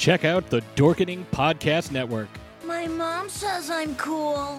[0.00, 2.30] Check out the Dorkening Podcast Network.
[2.64, 4.58] My mom says I'm cool.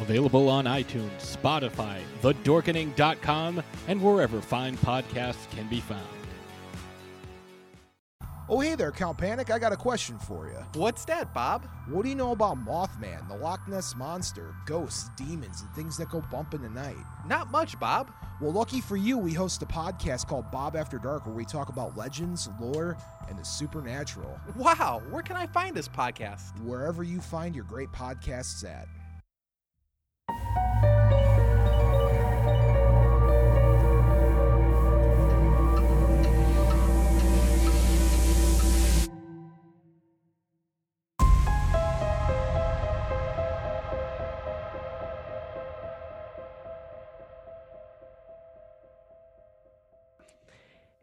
[0.00, 6.17] Available on iTunes, Spotify, thedorkening.com, and wherever fine podcasts can be found.
[8.50, 9.50] Oh, hey there, Count Panic.
[9.50, 10.56] I got a question for you.
[10.80, 11.68] What's that, Bob?
[11.86, 16.08] What do you know about Mothman, the Loch Ness Monster, ghosts, demons, and things that
[16.08, 16.96] go bump in the night?
[17.26, 18.10] Not much, Bob.
[18.40, 21.68] Well, lucky for you, we host a podcast called Bob After Dark where we talk
[21.68, 22.96] about legends, lore,
[23.28, 24.40] and the supernatural.
[24.56, 26.58] Wow, where can I find this podcast?
[26.62, 28.88] Wherever you find your great podcasts at.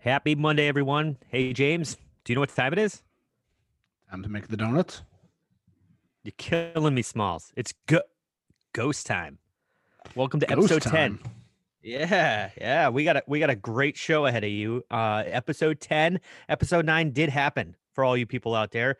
[0.06, 1.18] Happy Monday, everyone.
[1.30, 3.02] Hey, James, do you know what time it is?
[4.12, 5.02] Time to make the donuts.
[6.24, 7.52] You're killing me, Smalls.
[7.56, 8.04] It's go-
[8.72, 9.40] ghost time.
[10.14, 11.18] Welcome to Ghost episode time.
[11.24, 11.32] 10.
[11.82, 12.90] Yeah, yeah.
[12.90, 14.84] We got a we got a great show ahead of you.
[14.92, 18.98] Uh episode 10, episode 9 did happen for all you people out there.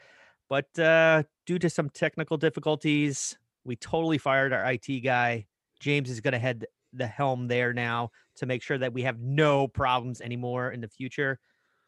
[0.50, 5.46] But uh due to some technical difficulties, we totally fired our IT guy.
[5.80, 6.66] James is gonna head
[6.98, 10.88] the helm there now to make sure that we have no problems anymore in the
[10.88, 11.40] future.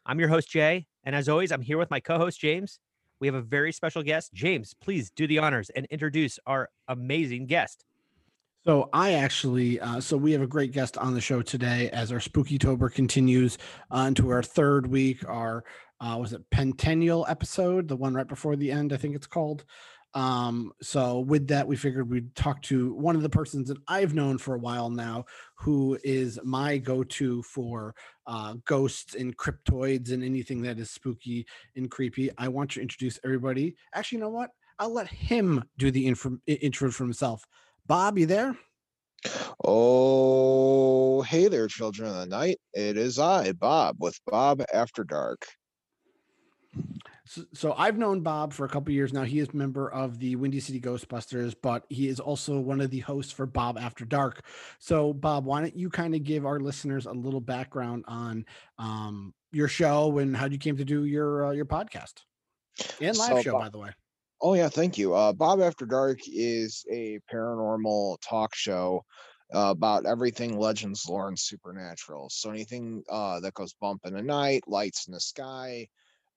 [0.06, 2.78] I'm your host, Jay, and as always, I'm here with my co-host James.
[3.20, 4.32] We have a very special guest.
[4.32, 7.84] James, please do the honors and introduce our amazing guest.
[8.66, 12.12] So I actually, uh, so we have a great guest on the show today as
[12.12, 13.56] our Spooky Tober continues
[13.90, 15.26] uh, into our third week.
[15.28, 15.64] Our
[16.00, 19.64] uh, was it Pentennial episode, the one right before the end, I think it's called.
[20.14, 24.14] Um, so with that, we figured we'd talk to one of the persons that I've
[24.14, 25.26] known for a while now,
[25.56, 27.94] who is my go-to for
[28.26, 31.46] uh, ghosts and cryptoids and anything that is spooky
[31.76, 32.30] and creepy.
[32.38, 33.76] I want to introduce everybody.
[33.94, 34.50] Actually, you know what?
[34.78, 37.44] I'll let him do the intro for himself.
[37.86, 38.56] Bob, you there?
[39.64, 42.58] Oh, hey there, children of the night.
[42.72, 45.44] It is I, Bob, with Bob After Dark.
[47.28, 49.22] So, so I've known Bob for a couple years now.
[49.22, 52.90] He is a member of the Windy City Ghostbusters, but he is also one of
[52.90, 54.46] the hosts for Bob After Dark.
[54.78, 58.46] So, Bob, why don't you kind of give our listeners a little background on
[58.78, 62.14] um, your show and how you came to do your uh, your podcast
[63.00, 63.90] and live So, show, Bob- by the way.
[64.40, 65.14] Oh, yeah, thank you.
[65.14, 69.04] Uh, Bob After Dark is a paranormal talk show
[69.54, 72.30] uh, about everything legends, lore, and supernatural.
[72.30, 75.88] So anything uh, that goes bump in the night, lights in the sky,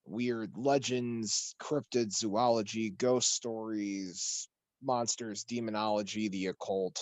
[0.05, 4.47] weird legends, cryptid zoology, ghost stories,
[4.83, 6.99] monsters, demonology, the occult,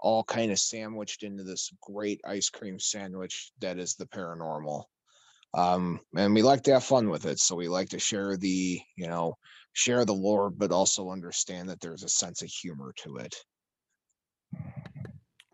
[0.00, 4.84] all kind of sandwiched into this great ice cream sandwich that is the paranormal.
[5.54, 8.80] Um, and we like to have fun with it, so we like to share the,
[8.96, 9.36] you know,
[9.74, 13.34] share the lore, but also understand that there's a sense of humor to it.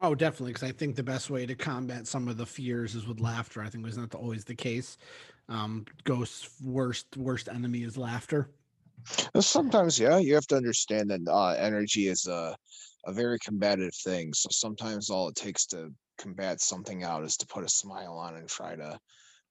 [0.01, 3.09] Oh, definitely, because I think the best way to combat some of the fears is
[3.09, 3.61] with laughter.
[3.61, 4.97] I think was not always the case.
[5.49, 8.51] Um, ghosts' worst worst enemy is laughter.
[9.41, 12.57] Sometimes, yeah, you have to understand that uh, energy is a
[13.07, 14.35] a very combative thing.
[14.35, 18.37] So sometimes all it takes to combat something out is to put a smile on
[18.37, 18.99] and try to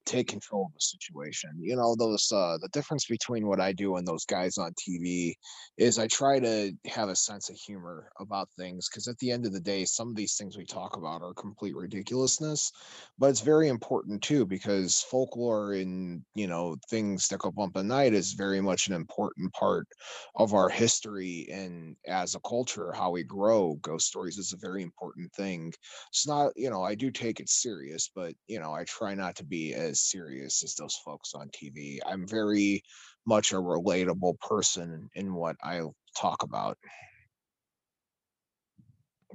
[0.07, 1.51] take control of the situation.
[1.59, 5.35] You know, those uh the difference between what I do and those guys on TV
[5.77, 9.45] is I try to have a sense of humor about things because at the end
[9.45, 12.71] of the day, some of these things we talk about are complete ridiculousness,
[13.17, 17.85] but it's very important too because folklore and you know things that go bump at
[17.85, 19.87] night is very much an important part
[20.35, 24.83] of our history and as a culture how we grow ghost stories is a very
[24.83, 25.71] important thing
[26.09, 29.35] it's not you know i do take it serious but you know i try not
[29.35, 32.83] to be as serious as those folks on tv i'm very
[33.25, 35.81] much a relatable person in what i
[36.17, 36.77] talk about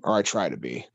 [0.03, 0.87] or i try to be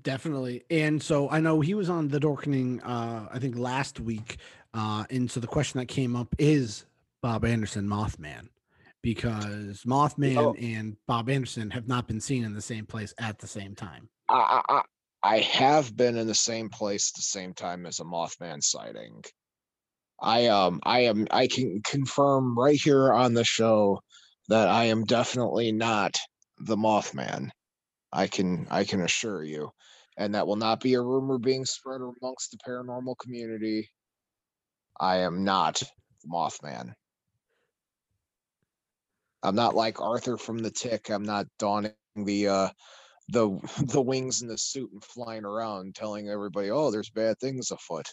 [0.00, 0.64] Definitely.
[0.70, 4.38] And so I know he was on the Dorkening, uh, I think last week.
[4.72, 6.86] Uh, and so the question that came up is
[7.20, 8.48] Bob Anderson Mothman,
[9.02, 10.54] because Mothman Oh.
[10.58, 14.08] and Bob Anderson have not been seen in the same place at the same time.
[14.30, 14.82] I,
[15.22, 19.22] I have been in the same place at the same time as a Mothman sighting.
[20.20, 24.00] I um I am I can confirm right here on the show
[24.48, 26.16] that I am definitely not
[26.58, 27.50] the Mothman.
[28.12, 29.70] I can I can assure you.
[30.16, 33.88] And that will not be a rumor being spread amongst the paranormal community.
[35.00, 36.94] I am not the Mothman.
[39.42, 41.10] I'm not like Arthur from the Tick.
[41.10, 42.68] I'm not donning the uh
[43.32, 43.58] the
[43.92, 48.06] the wings in the suit and flying around telling everybody, "Oh, there's bad things afoot."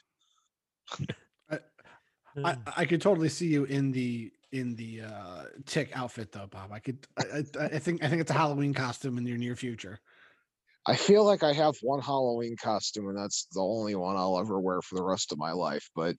[2.44, 6.72] I, I could totally see you in the in the uh tick outfit though, Bob.
[6.72, 9.56] I could I, I, I think I think it's a Halloween costume in your near
[9.56, 10.00] future.
[10.88, 14.60] I feel like I have one Halloween costume, and that's the only one I'll ever
[14.60, 15.88] wear for the rest of my life.
[15.94, 16.16] But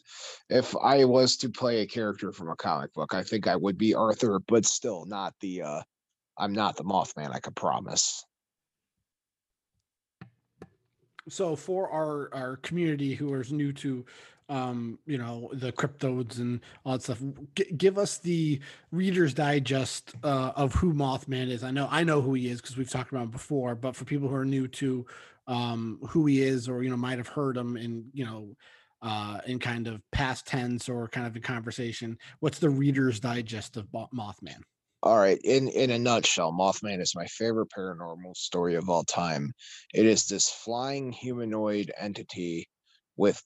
[0.49, 3.79] if I was to play a character from a comic book, I think I would
[3.79, 5.62] be Arthur, but still not the.
[5.62, 5.82] uh
[6.38, 7.35] I'm not the Mothman.
[7.35, 8.25] I can promise.
[11.28, 14.05] So for our our community who is new to
[14.49, 17.22] um you know the cryptodes and all that stuff
[17.55, 21.62] g- give us the reader's digest uh, of who mothman is.
[21.62, 24.05] I know i know who he is because we've talked about him before but for
[24.05, 25.06] people who are new to
[25.46, 28.56] um who he is or you know might have heard him in you know
[29.02, 33.76] uh in kind of past tense or kind of a conversation what's the reader's digest
[33.76, 34.61] of mothman
[35.02, 39.55] All right, in in a nutshell, Mothman is my favorite paranormal story of all time.
[39.94, 42.69] It is this flying humanoid entity
[43.17, 43.43] with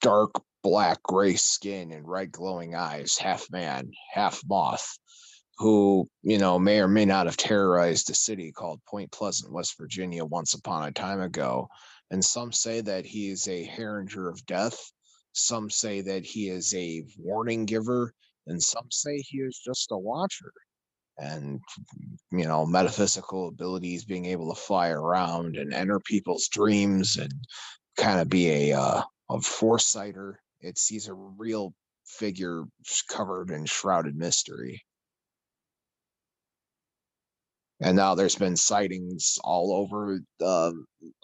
[0.00, 0.30] dark
[0.62, 4.96] black gray skin and red glowing eyes, half man, half moth,
[5.58, 9.76] who, you know, may or may not have terrorized a city called Point Pleasant, West
[9.76, 11.66] Virginia once upon a time ago.
[12.12, 14.78] And some say that he is a harbinger of death.
[15.32, 18.14] Some say that he is a warning giver,
[18.46, 20.52] and some say he is just a watcher
[21.18, 21.60] and
[22.30, 27.32] you know metaphysical abilities being able to fly around and enter people's dreams and
[27.96, 31.74] kind of be a uh, a foresighter it's he's a real
[32.06, 32.64] figure
[33.08, 34.82] covered in shrouded mystery.
[37.80, 40.72] And now there's been sightings all over uh,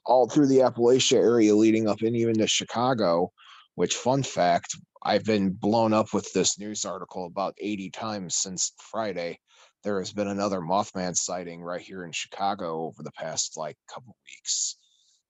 [0.05, 3.31] all through the appalachia area leading up and even to chicago
[3.77, 4.75] which fun fact
[5.05, 9.39] i've been blown up with this news article about 80 times since friday
[9.85, 14.17] there has been another Mothman sighting right here in Chicago over the past like couple
[14.27, 14.77] weeks.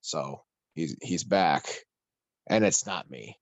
[0.01, 0.43] So
[0.75, 1.65] he's he's back,
[2.49, 3.37] and it's not me.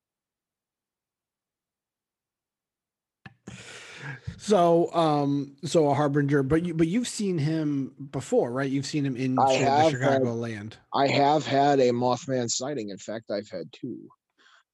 [4.38, 9.04] so um so a harbinger but you but you've seen him before right you've seen
[9.04, 12.90] him in I the chicago had- land I have had a Mothman sighting.
[12.90, 14.08] In fact, I've had two.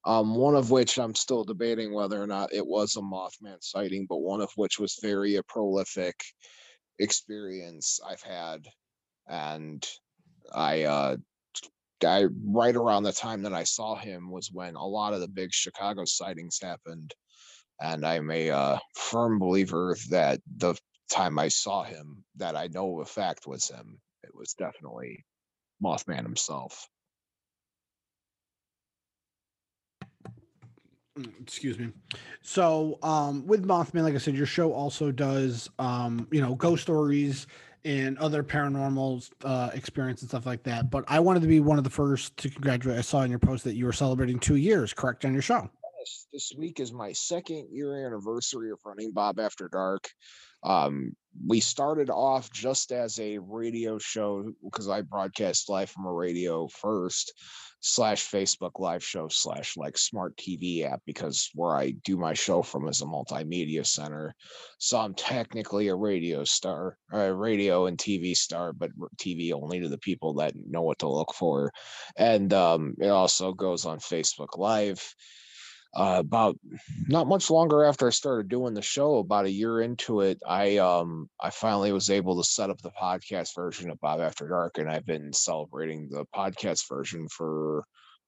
[0.04, 4.06] Um, one of which I'm still debating whether or not it was a Mothman sighting,
[4.08, 6.16] but one of which was very a prolific
[6.98, 8.66] experience I've had,
[9.28, 9.88] and
[10.52, 11.16] I uh,
[12.04, 15.28] I right around the time that I saw him was when a lot of the
[15.28, 17.14] big Chicago sightings happened,
[17.80, 20.74] and I'm a uh, firm believer that the
[21.10, 24.00] time I saw him, that I know a fact was him.
[24.24, 25.24] It was definitely
[25.82, 26.88] Mothman himself.
[31.40, 31.90] Excuse me.
[32.42, 36.82] So um with mothman like i said your show also does um you know ghost
[36.82, 37.46] stories
[37.84, 40.90] and other paranormal uh experience and stuff like that.
[40.90, 43.38] But i wanted to be one of the first to congratulate i saw in your
[43.38, 45.68] post that you were celebrating two years correct on your show?
[45.98, 50.08] Yes, this week is my second year anniversary of running Bob After Dark.
[50.62, 51.16] Um,
[51.46, 56.68] we started off just as a radio show because I broadcast live from a radio
[56.68, 57.32] first,
[57.84, 62.62] slash Facebook live show slash like smart TV app because where I do my show
[62.62, 64.34] from is a multimedia center.
[64.78, 69.88] So I'm technically a radio star, a radio and TV star, but TV only to
[69.88, 71.72] the people that know what to look for.
[72.16, 75.14] And um, it also goes on Facebook Live
[75.94, 76.58] uh, about
[77.06, 80.78] not much longer after I started doing the show, about a year into it, I
[80.78, 84.78] um I finally was able to set up the podcast version of Bob After Dark,
[84.78, 87.84] and I've been celebrating the podcast version for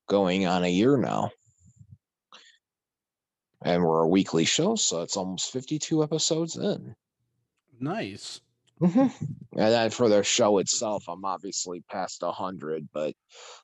[0.09, 1.31] going on a year now.
[3.63, 6.95] And we're a weekly show, so it's almost 52 episodes in.
[7.81, 8.41] Nice.
[8.81, 9.11] And
[9.73, 13.15] then for the show itself, I'm obviously past 100, but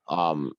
[0.08, 0.52] um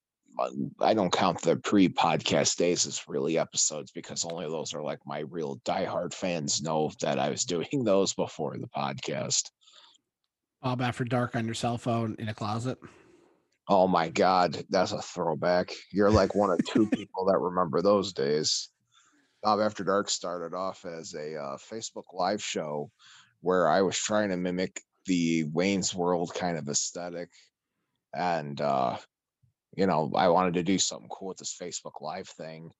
[0.79, 5.19] I don't count the pre-podcast days as really episodes because only those are like my
[5.19, 9.49] real diehard fans know that I was doing those before the podcast.
[10.61, 12.77] Bob After Dark on your cell phone in a closet.
[13.67, 15.71] Oh my god, that's a throwback.
[15.91, 18.69] You're like one of two people that remember those days.
[19.43, 22.91] Bob After Dark started off as a uh, Facebook live show
[23.41, 27.29] where I was trying to mimic the Wayne's World kind of aesthetic.
[28.13, 28.97] And uh,
[29.75, 32.71] you know, I wanted to do something cool with this Facebook live thing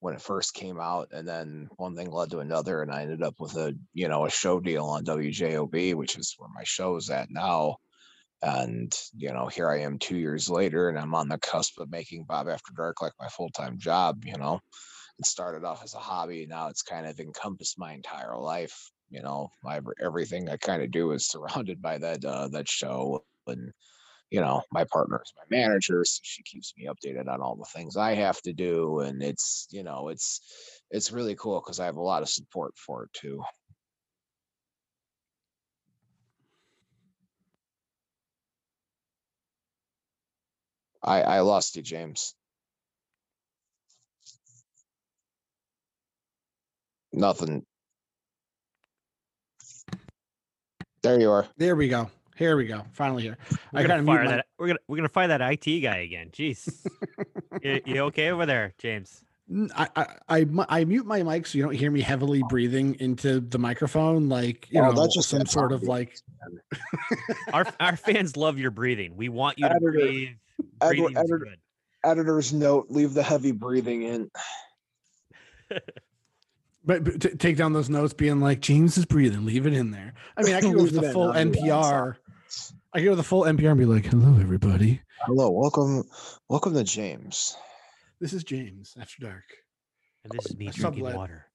[0.00, 1.08] when it first came out.
[1.12, 4.26] And then one thing led to another, and I ended up with a, you know,
[4.26, 7.76] a show deal on WJOB, which is where my show is at now.
[8.42, 11.90] And, you know, here I am two years later, and I'm on the cusp of
[11.90, 14.60] making Bob After Dark like my full time job, you know.
[15.18, 16.46] It started off as a hobby.
[16.48, 18.90] Now it's kind of encompassed my entire life.
[19.10, 23.24] You know, my everything I kind of do is surrounded by that uh, that show,
[23.46, 23.72] and
[24.30, 27.96] you know, my partner my manager, so she keeps me updated on all the things
[27.96, 30.40] I have to do, and it's you know, it's
[30.90, 33.42] it's really cool because I have a lot of support for it too.
[41.02, 42.34] I I lost you, James.
[47.12, 47.64] Nothing.
[51.02, 51.46] There you are.
[51.58, 52.10] There we go.
[52.40, 52.84] Here we go.
[52.92, 53.36] Finally here.
[53.70, 54.46] We're I gotta kind of fire that.
[54.58, 56.30] We're gonna we're gonna fire that IT guy again.
[56.32, 56.86] Jeez,
[57.62, 59.22] you, you okay over there, James?
[59.76, 60.06] I, I
[60.40, 64.30] I I mute my mic so you don't hear me heavily breathing into the microphone,
[64.30, 66.16] like you Oh, know, that's just some that's sort of like.
[67.52, 69.16] Our our fans love your breathing.
[69.16, 70.28] We want you to breathe.
[70.80, 71.58] Edward- Breathing's editor- good.
[72.04, 74.30] Editor's note: Leave the heavy breathing in.
[76.82, 79.90] But, but t- take down those notes, being like James is breathing, leave it in
[79.90, 80.14] there.
[80.34, 81.34] I mean, I can go with the full I'll.
[81.44, 82.16] NPR.
[82.92, 85.00] I can go with the full NPR and be like, "Hello, everybody.
[85.20, 86.02] Hello, welcome,
[86.48, 87.56] welcome to James.
[88.18, 89.44] This is James After Dark."
[90.24, 91.14] And this is me drinking sublet.
[91.14, 91.46] water.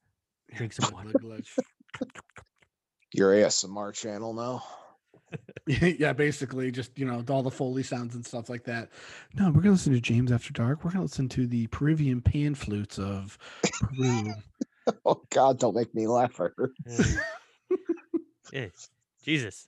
[0.54, 1.12] Drink some water.
[3.12, 4.63] Your ASMR channel now.
[6.00, 8.92] yeah, basically, just you know, all the Foley sounds and stuff like that.
[9.34, 10.86] No, we're gonna listen to James After Dark.
[10.86, 13.38] We're gonna listen to the Peruvian pan flutes of
[13.74, 14.34] Peru.
[15.04, 16.39] Oh God, don't make me laugh.
[18.54, 18.68] Yeah.
[19.24, 19.68] Jesus.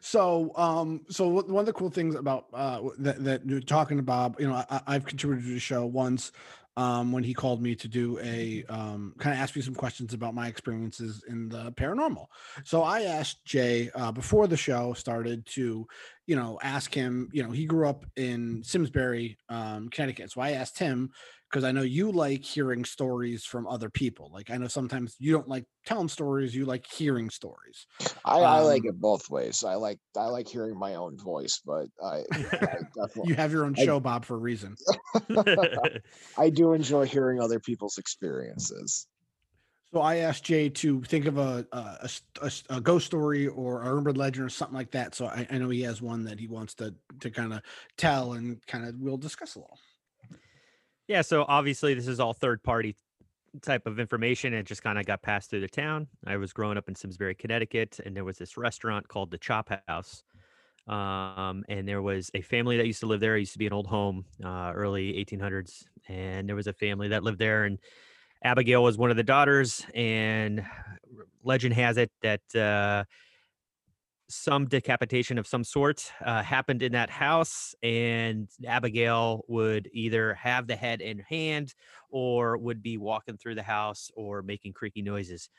[0.00, 4.02] So um so one of the cool things about uh that that you're talking to
[4.02, 6.32] bob you know I, i've contributed to the show once
[6.76, 10.12] um when he called me to do a um kind of ask me some questions
[10.14, 12.26] about my experiences in the paranormal.
[12.64, 15.86] So i asked jay uh before the show started to
[16.26, 20.32] you know ask him you know he grew up in simsbury um connecticut.
[20.32, 21.10] So i asked him
[21.54, 24.28] because I know you like hearing stories from other people.
[24.34, 27.86] Like I know sometimes you don't like telling stories, you like hearing stories.
[28.24, 29.62] I, I like Um, it both ways.
[29.62, 33.76] I like I like hearing my own voice, but I, I You have your own
[33.78, 34.74] I- show, Bob, for a reason.
[36.36, 39.06] I do enjoy hearing other people's experiences.
[39.92, 41.64] So I asked Jay to think of a
[42.68, 45.14] a ghost story or a urban legend or something like that.
[45.14, 47.60] So I, I know he has one that he wants to to kind of
[47.96, 49.78] tell and kind of we'll discuss a little.
[51.06, 52.96] Yeah, so obviously this is all third party
[53.62, 54.54] type of information.
[54.54, 56.08] It just kind of got passed through the town.
[56.26, 59.70] I was growing up in Simsbury, Connecticut, and there was this restaurant called the Chop
[59.86, 60.22] House.
[60.86, 63.36] Um, and there was a family that used to live there.
[63.36, 65.86] It used to be an old home, uh, early 1800s.
[66.08, 67.78] And there was a family that lived there, and
[68.42, 69.86] Abigail was one of the daughters.
[69.94, 70.64] And
[71.42, 73.04] legend has it that uh,
[74.28, 80.66] some decapitation of some sort uh, happened in that house, and Abigail would either have
[80.66, 81.74] the head in hand
[82.10, 85.50] or would be walking through the house or making creaky noises.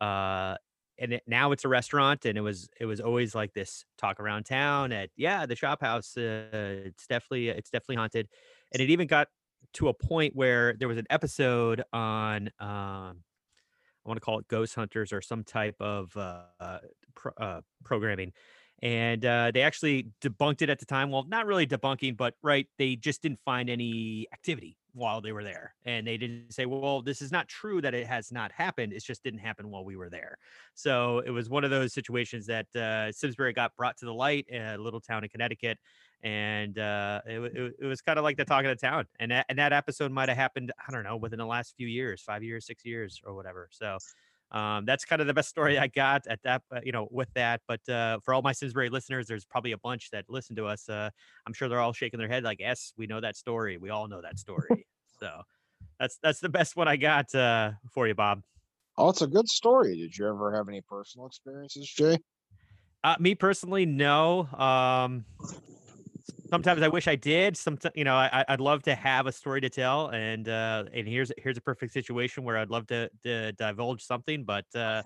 [0.00, 0.56] Uh,
[0.98, 4.20] and it, now it's a restaurant, and it was it was always like this talk
[4.20, 6.16] around town at yeah the Chop House.
[6.16, 8.28] Uh, it's definitely it's definitely haunted,
[8.72, 9.28] and it even got
[9.74, 13.24] to a point where there was an episode on um,
[14.04, 16.78] I want to call it Ghost Hunters or some type of uh, uh,
[17.14, 18.32] pro- uh, programming.
[18.82, 21.10] And uh, they actually debunked it at the time.
[21.10, 25.44] Well, not really debunking, but right, they just didn't find any activity while they were
[25.44, 25.74] there.
[25.84, 28.92] And they didn't say, well, this is not true that it has not happened.
[28.92, 30.38] It just didn't happen while we were there.
[30.74, 34.46] So it was one of those situations that uh, Simsbury got brought to the light,
[34.48, 35.78] in a little town in Connecticut.
[36.22, 39.06] And uh, it, it, it was kind of like the talk of the town.
[39.18, 41.88] And that, and that episode might have happened, I don't know, within the last few
[41.88, 43.68] years, five years, six years, or whatever.
[43.72, 43.98] So
[44.52, 47.28] um, that's kind of the best story I got at that, uh, you know, with
[47.34, 47.62] that.
[47.66, 50.88] But uh, for all my Simsbury listeners, there's probably a bunch that listen to us.
[50.88, 51.10] Uh,
[51.46, 53.78] I'm sure they're all shaking their head like, "Yes, we know that story.
[53.78, 54.86] We all know that story."
[55.20, 55.40] so
[55.98, 58.42] that's that's the best one I got uh, for you, Bob.
[58.98, 59.96] Oh, it's a good story.
[59.96, 62.18] Did you ever have any personal experiences, Jay?
[63.02, 64.46] Uh, me personally, no.
[64.52, 65.24] Um,
[66.52, 67.56] sometimes I wish I did.
[67.56, 71.08] Sometimes, you know, I, I'd love to have a story to tell, and uh, and
[71.08, 75.02] here's here's a perfect situation where I'd love to, to divulge something, but uh,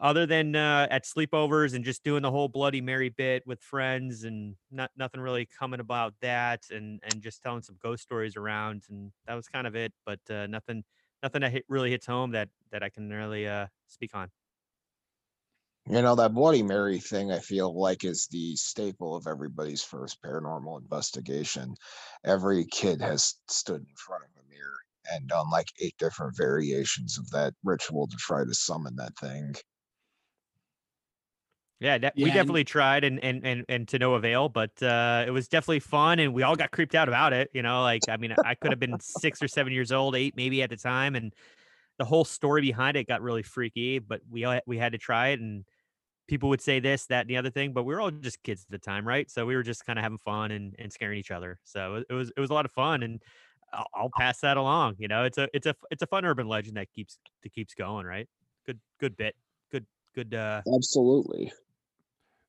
[0.00, 4.22] other than uh, at sleepovers and just doing the whole Bloody Mary bit with friends,
[4.22, 8.84] and not nothing really coming about that, and and just telling some ghost stories around,
[8.90, 9.92] and that was kind of it.
[10.06, 10.84] But uh, nothing
[11.20, 14.30] nothing that hit, really hits home that that I can really uh, speak on.
[15.90, 20.20] You know, that Bloody Mary thing, I feel like is the staple of everybody's first
[20.22, 21.74] paranormal investigation.
[22.24, 24.76] Every kid has stood in front of a mirror
[25.10, 29.54] and done like eight different variations of that ritual to try to summon that thing.
[31.80, 34.82] Yeah, de- Yeah, we and- definitely tried and, and and and to no avail, but
[34.82, 37.48] uh, it was definitely fun, and we all got creeped out about it.
[37.54, 40.36] You know, like I mean, I could have been six or seven years old, eight
[40.36, 41.32] maybe at the time, and
[41.96, 44.00] the whole story behind it got really freaky.
[44.00, 45.64] But we all, we had to try it, and
[46.28, 48.64] people would say this, that, and the other thing, but we were all just kids
[48.64, 49.28] at the time, right?
[49.30, 51.58] So we were just kind of having fun and, and scaring each other.
[51.64, 53.20] So it, it was it was a lot of fun, and
[53.72, 54.96] I'll, I'll pass that along.
[54.98, 57.74] You know, it's a it's a it's a fun urban legend that keeps that keeps
[57.74, 58.28] going, right?
[58.66, 59.34] Good good bit,
[59.72, 60.34] good good.
[60.34, 61.52] uh Absolutely.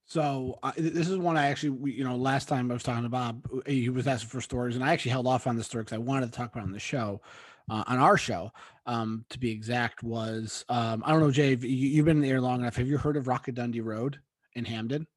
[0.06, 3.04] So uh, this is one I actually, we- you know, last time I was talking
[3.04, 5.84] to Bob, he was asking for stories, and I actually held off on the story
[5.84, 7.22] because I wanted to talk about it on the show,
[7.70, 8.52] uh, on our show,
[8.86, 10.04] um, to be exact.
[10.04, 12.76] Was um, I don't know, Jay, you, you've been in the air long enough.
[12.76, 14.20] Have you heard of Rockadundy Road
[14.54, 15.08] in Hampden?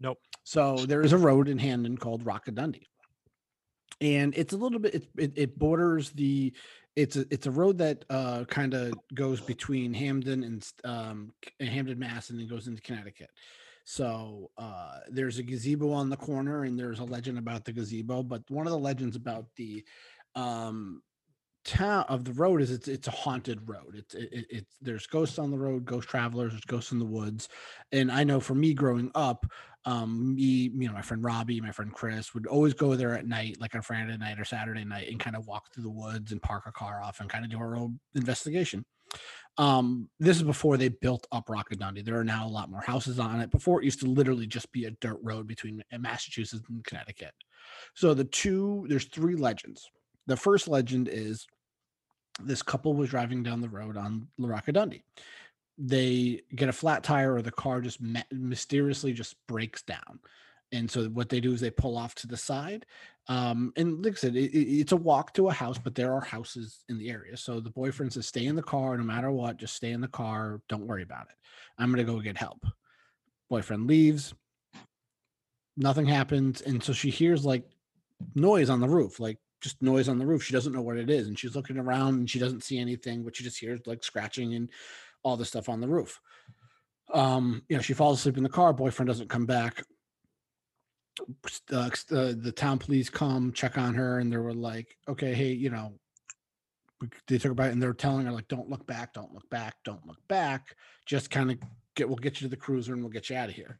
[0.00, 0.18] Nope.
[0.44, 2.86] So there is a road in Hampden called Rockadundy,
[4.00, 4.94] and it's a little bit.
[4.94, 6.52] It, it, it borders the.
[6.94, 11.98] It's a it's a road that uh, kind of goes between Hampden and um, Hampden,
[11.98, 13.30] Mass, and then goes into Connecticut.
[13.84, 18.22] So uh, there's a gazebo on the corner, and there's a legend about the gazebo.
[18.22, 19.84] But one of the legends about the
[20.34, 21.02] um,
[21.64, 23.94] town of the road is it's it's a haunted road.
[23.94, 27.04] It's it, it, it's there's ghosts on the road, ghost travelers, there's ghosts in the
[27.04, 27.48] woods,
[27.92, 29.46] and I know for me growing up,
[29.84, 33.26] um, me you know my friend Robbie, my friend Chris would always go there at
[33.26, 36.32] night, like on Friday night or Saturday night, and kind of walk through the woods
[36.32, 38.84] and park a car off and kind of do our own investigation.
[39.58, 42.04] Um, this is before they built up Rockadundy.
[42.04, 43.50] There are now a lot more houses on it.
[43.50, 47.34] Before it used to literally just be a dirt road between uh, Massachusetts and Connecticut.
[47.94, 49.90] So the two, there's three legends.
[50.26, 51.46] The first legend is
[52.42, 55.02] this couple was driving down the road on La Dundee.
[55.78, 60.20] They get a flat tire, or the car just mysteriously just breaks down.
[60.70, 62.86] And so what they do is they pull off to the side.
[63.28, 66.20] Um, and like I said, it- it's a walk to a house, but there are
[66.20, 67.36] houses in the area.
[67.36, 69.58] So the boyfriend says, "Stay in the car, no matter what.
[69.58, 70.62] Just stay in the car.
[70.68, 71.36] Don't worry about it.
[71.78, 72.64] I'm gonna go get help."
[73.50, 74.34] Boyfriend leaves.
[75.76, 77.70] Nothing happens, and so she hears like
[78.34, 80.42] noise on the roof, like just noise on the roof.
[80.42, 83.22] She doesn't know what it is, and she's looking around and she doesn't see anything,
[83.22, 84.68] but she just hears like scratching and
[85.22, 86.20] all the stuff on the roof.
[87.14, 88.72] Um, you know, she falls asleep in the car.
[88.72, 89.84] Boyfriend doesn't come back.
[91.70, 95.52] Uh, the, the town police come check on her, and they were like, "Okay, hey,
[95.52, 95.94] you know."
[97.26, 99.74] They took her back, and they're telling her like, "Don't look back, don't look back,
[99.84, 100.76] don't look back.
[101.04, 101.58] Just kind of
[101.96, 103.78] get, we'll get you to the cruiser, and we'll get you out of here."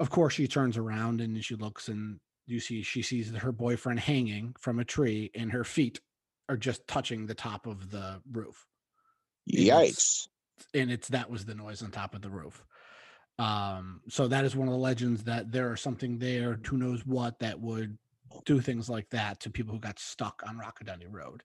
[0.00, 4.00] Of course, she turns around and she looks, and you see she sees her boyfriend
[4.00, 6.00] hanging from a tree, and her feet
[6.48, 8.66] are just touching the top of the roof.
[9.48, 10.28] And it's- Yikes.
[10.74, 12.64] and it's that was the noise on top of the roof.
[13.38, 17.04] Um, so that is one of the legends that there are something there, who knows
[17.04, 17.98] what, that would
[18.44, 21.42] do things like that to people who got stuck on Rockadundy Road.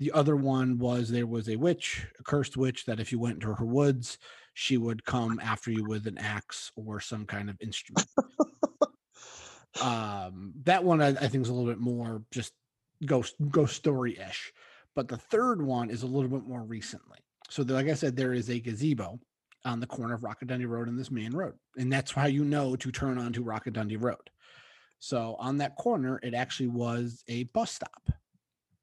[0.00, 3.34] The other one was there was a witch, a cursed witch, that if you went
[3.34, 4.18] into her woods,
[4.54, 8.08] she would come after you with an axe or some kind of instrument.
[9.80, 12.52] um, that one I, I think is a little bit more just
[13.04, 14.52] ghost ghost story ish.
[14.96, 17.18] But the third one is a little bit more recently.
[17.48, 19.20] So, there- like I said, there is a gazebo
[19.64, 22.76] on the corner of Rockadundy Road and this main road, and that's how you know
[22.76, 24.30] to turn onto Rockadundy Road.
[24.98, 28.10] So, on that corner, it actually was a bus stop.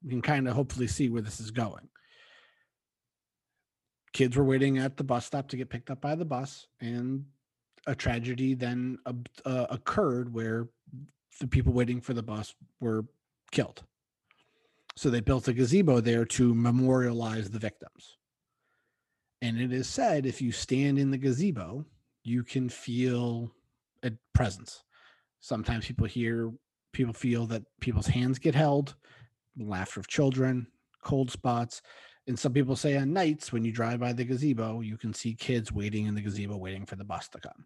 [0.02, 1.88] You can kind of hopefully see where this is going.
[4.12, 7.26] kids were waiting at the bus stop to get picked up by the bus, and
[7.88, 10.68] a tragedy then uh, occurred where
[11.40, 13.04] the people waiting for the bus were
[13.50, 13.82] killed.
[14.94, 18.18] So they built a gazebo there to memorialize the victims.
[19.40, 21.84] And it is said if you stand in the gazebo,
[22.24, 23.50] you can feel
[24.02, 24.84] a presence.
[25.40, 26.52] Sometimes people hear,
[26.92, 28.96] people feel that people's hands get held,
[29.56, 30.66] laughter of children,
[31.02, 31.80] cold spots.
[32.26, 35.34] And some people say on nights when you drive by the gazebo, you can see
[35.34, 37.64] kids waiting in the gazebo waiting for the bus to come.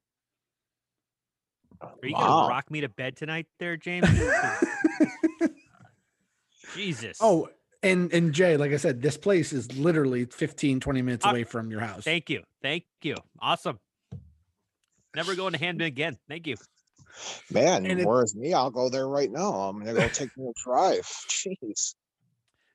[1.81, 2.27] Are you Wow.
[2.27, 4.09] gonna rock me to bed tonight, there, James?
[6.75, 7.19] Jesus.
[7.21, 7.49] Oh,
[7.83, 11.45] and and Jay, like I said, this place is literally 15, 20 minutes Uh, away
[11.45, 12.05] from your house.
[12.05, 12.43] Thank you.
[12.63, 13.17] Thank you.
[13.41, 13.79] Awesome.
[15.15, 16.19] Never going to Handman again.
[16.29, 16.57] Thank you.
[17.51, 19.53] Man, And it- whereas me, I'll go there right now.
[19.53, 21.03] I'm gonna go take me a drive.
[21.29, 21.95] Jeez.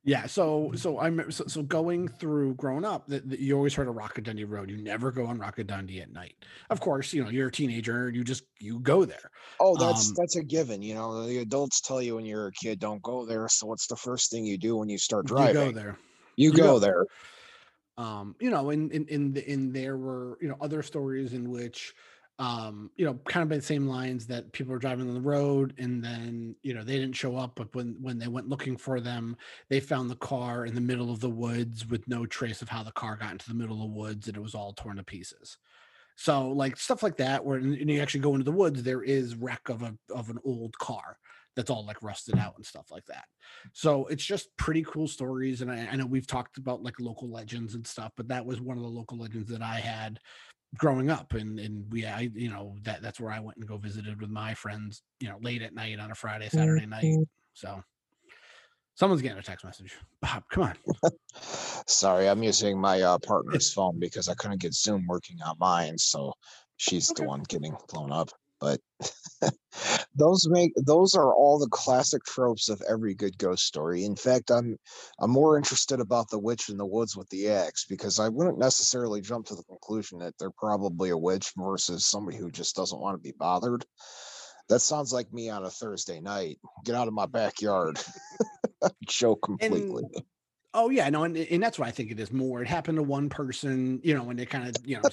[0.08, 3.90] Yeah, so so I'm so, so going through growing up that, that you always heard
[3.90, 4.70] of Rockadundy Road.
[4.72, 6.46] You never go on Rockadundy at night.
[6.70, 9.30] Of course, you know, you're a teenager, you just you go there.
[9.60, 10.82] Oh, that's Um, that's a given.
[10.82, 13.50] You know, the adults tell you when you're a kid, don't go there.
[13.50, 15.68] So what's the first thing you do when you start driving?
[15.68, 16.00] You go there.
[16.38, 17.06] You, You go, go there.
[17.98, 21.50] um you know in in in, the, in there were you know other stories in
[21.50, 21.94] which
[22.40, 25.22] um you know kind of by the same lines that people were driving on the
[25.22, 28.78] road and then you know they didn't show up but when when they went looking
[28.78, 29.36] for them
[29.70, 32.84] they found the car in the middle of the woods with no trace of how
[32.84, 35.04] the car got into the middle of the woods and it was all torn to
[35.04, 35.58] pieces.
[36.16, 39.36] So like stuff like that where and you actually go into the woods there is
[39.36, 41.18] wreck of a of an old car
[41.56, 43.26] that's all like rusted out and stuff like that.
[43.74, 47.32] So it's just pretty cool stories and I, I know we've talked about like local
[47.32, 50.20] legends and stuff but that was one of the local legends that i had
[50.78, 53.78] growing up and and we i you know that that's where i went and go
[53.78, 57.26] visited with my friends you know late at night on a friday saturday night.
[57.54, 57.82] So
[58.96, 59.96] someone's getting a text message.
[60.22, 60.76] Bob come on.
[61.88, 65.98] Sorry, I'm using my uh, partner's phone because I couldn't get Zoom working on mine,
[65.98, 66.34] so
[66.78, 68.30] she's the one getting blown up.
[68.60, 68.80] But
[70.16, 74.04] those make those are all the classic tropes of every good ghost story.
[74.04, 74.78] In fact, I'm
[75.20, 78.58] I'm more interested about the witch in the woods with the axe because I wouldn't
[78.58, 83.00] necessarily jump to the conclusion that they're probably a witch versus somebody who just doesn't
[83.00, 83.86] want to be bothered.
[84.70, 86.60] That sounds like me on a Thursday night.
[86.84, 88.00] Get out of my backyard.
[89.08, 90.04] Joke completely.
[90.80, 92.62] Oh yeah, no, and, and that's what I think it is more.
[92.62, 95.10] It happened to one person, you know, and it kind of, you know,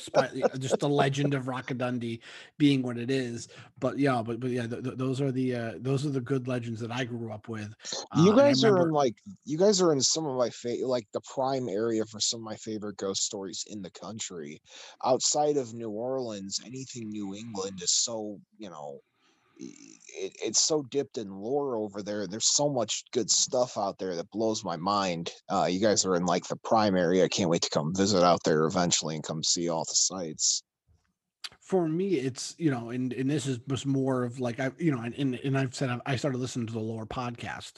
[0.58, 2.20] just the legend of Rockadundy
[2.58, 3.48] being what it is.
[3.80, 6.48] But yeah, but but yeah, th- th- those are the uh, those are the good
[6.48, 7.74] legends that I grew up with.
[8.12, 9.14] Uh, You guys are in like
[9.46, 12.44] you guys are in some of my favorite like the prime area for some of
[12.44, 14.60] my favorite ghost stories in the country.
[15.02, 19.00] Outside of New Orleans, anything New England is so, you know,
[19.56, 22.26] it, it's so dipped in lore over there.
[22.26, 25.30] There's so much good stuff out there that blows my mind.
[25.48, 27.24] Uh, you guys are in like the prime area.
[27.24, 30.62] I can't wait to come visit out there eventually and come see all the sites.
[31.60, 34.90] for me it's you know and and this is was more of like i you
[34.94, 37.74] know and and, and i've said i started listening to the lore podcast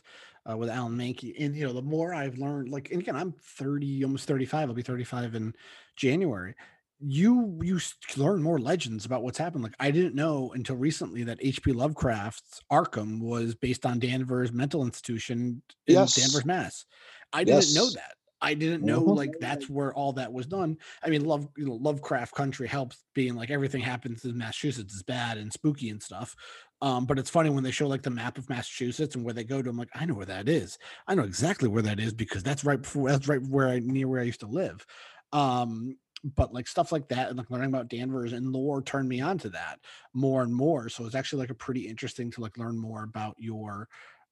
[0.50, 3.32] uh, with Aaron Mahnke and you know the more i've learned like and again i'm
[3.32, 5.54] 30 almost 35 i'll be 35 in
[5.96, 6.54] january
[6.98, 7.78] you you
[8.16, 12.60] learn more legends about what's happened like i didn't know until recently that hp lovecraft's
[12.72, 16.12] arkham was based on danvers mental institution in Yes.
[16.12, 16.86] danvers mass
[17.32, 19.16] i didn't know that I didn't know Mhm.
[19.16, 20.76] like that's where all that was done.
[21.02, 25.02] I mean, love you know, Lovecraft Country helps being like everything happens in Massachusetts is
[25.02, 26.36] bad and spooky and stuff.
[26.82, 29.42] Um, but it's funny when they show like the map of Massachusetts and where they
[29.42, 29.70] go to.
[29.70, 30.76] I'm like, I know where that is.
[31.06, 34.06] I know exactly where that is because that's right before that's right where I near
[34.06, 34.84] where I used to live.
[35.32, 39.20] Um, but like stuff like that and like learning about Danvers and lore turned me
[39.20, 39.80] on to that
[40.14, 40.88] more and more.
[40.88, 43.88] So it's actually like a pretty interesting to like learn more about your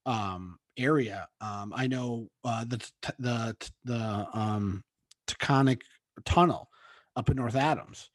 [0.06, 1.28] um area.
[1.40, 4.82] Um I know uh the t- the the um
[5.26, 5.82] Taconic
[6.24, 6.68] tunnel
[7.16, 8.10] up in North Adams.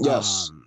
[0.00, 0.50] Yes.
[0.50, 0.66] Um,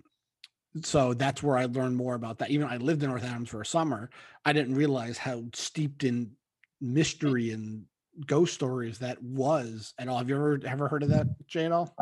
[0.82, 2.50] so that's where I learned more about that.
[2.50, 4.10] Even though I lived in North Adams for a summer,
[4.44, 6.32] I didn't realize how steeped in
[6.80, 7.84] mystery and
[8.26, 10.18] ghost stories that was at all.
[10.18, 11.94] Have you ever ever heard of that, Jay, at all?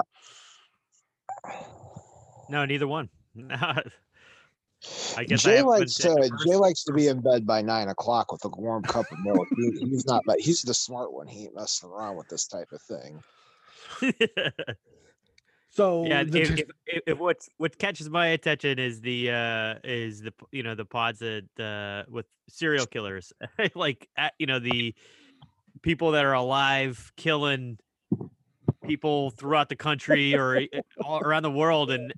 [2.48, 3.08] No, neither one.
[5.16, 7.88] I guess Jay have likes to been- Jay likes to be in bed by nine
[7.88, 9.48] o'clock with a warm cup of milk.
[9.56, 11.26] He, he's not like he's the smart one.
[11.26, 13.22] He ain't messing around with this type of thing.
[15.76, 19.74] So yeah, the if, if, if, if what's what catches my attention is the uh
[19.84, 23.34] is the you know the pods that uh with serial killers
[23.74, 24.94] like at, you know the
[25.82, 27.78] people that are alive killing
[28.86, 30.66] people throughout the country or
[31.04, 32.12] all around the world and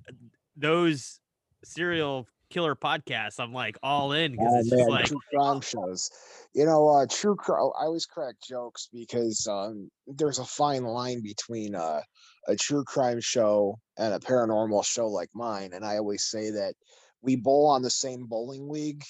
[0.55, 1.19] those
[1.63, 5.61] serial killer podcasts, I'm like all in because Oh it's man, just like true crime
[5.61, 6.09] shows.
[6.53, 7.71] You know, uh, true crime.
[7.79, 12.01] I always crack jokes because um, there's a fine line between uh,
[12.47, 16.73] a true crime show and a paranormal show like mine, and I always say that
[17.21, 19.03] we bowl on the same bowling league.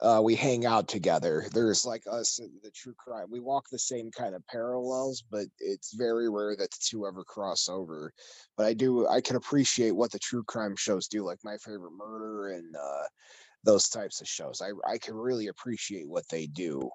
[0.00, 1.46] Uh, we hang out together.
[1.52, 3.26] There's like us, and the true crime.
[3.30, 7.24] We walk the same kind of parallels, but it's very rare that the two ever
[7.24, 8.12] cross over.
[8.56, 11.92] But I do, I can appreciate what the true crime shows do, like my favorite
[11.96, 13.04] murder and uh,
[13.64, 14.60] those types of shows.
[14.62, 16.90] I I can really appreciate what they do.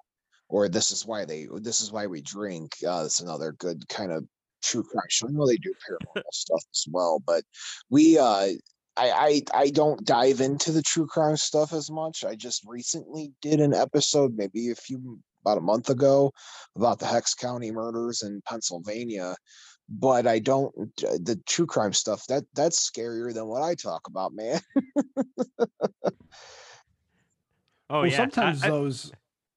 [0.48, 2.72] Or this is why they this is why we drink.
[2.86, 4.24] Uh, that's another good kind of
[4.62, 5.28] true crime show.
[5.28, 7.42] I know they do paranormal stuff as well, but
[7.90, 8.48] we uh
[8.96, 9.10] I,
[9.54, 12.24] I I don't dive into the true crime stuff as much.
[12.24, 16.30] I just recently did an episode, maybe a few about a month ago,
[16.76, 19.34] about the Hex County murders in Pennsylvania.
[19.88, 24.32] But I don't the true crime stuff that that's scarier than what I talk about,
[24.34, 24.60] man.
[27.90, 28.16] oh well, yeah.
[28.16, 29.12] sometimes I- I- those,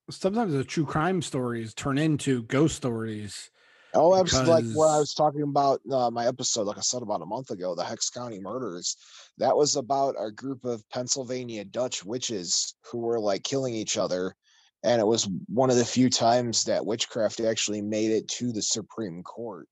[0.09, 3.49] sometimes the true crime stories turn into ghost stories.
[3.95, 4.51] Oh, absolutely.
[4.51, 7.49] Like what I was talking about uh, my episode, like I said about a month
[7.49, 8.97] ago, the Hex County murders.
[9.37, 14.35] That was about a group of Pennsylvania Dutch witches who were like killing each other.
[14.83, 18.61] And it was one of the few times that witchcraft actually made it to the
[18.61, 19.67] Supreme Court,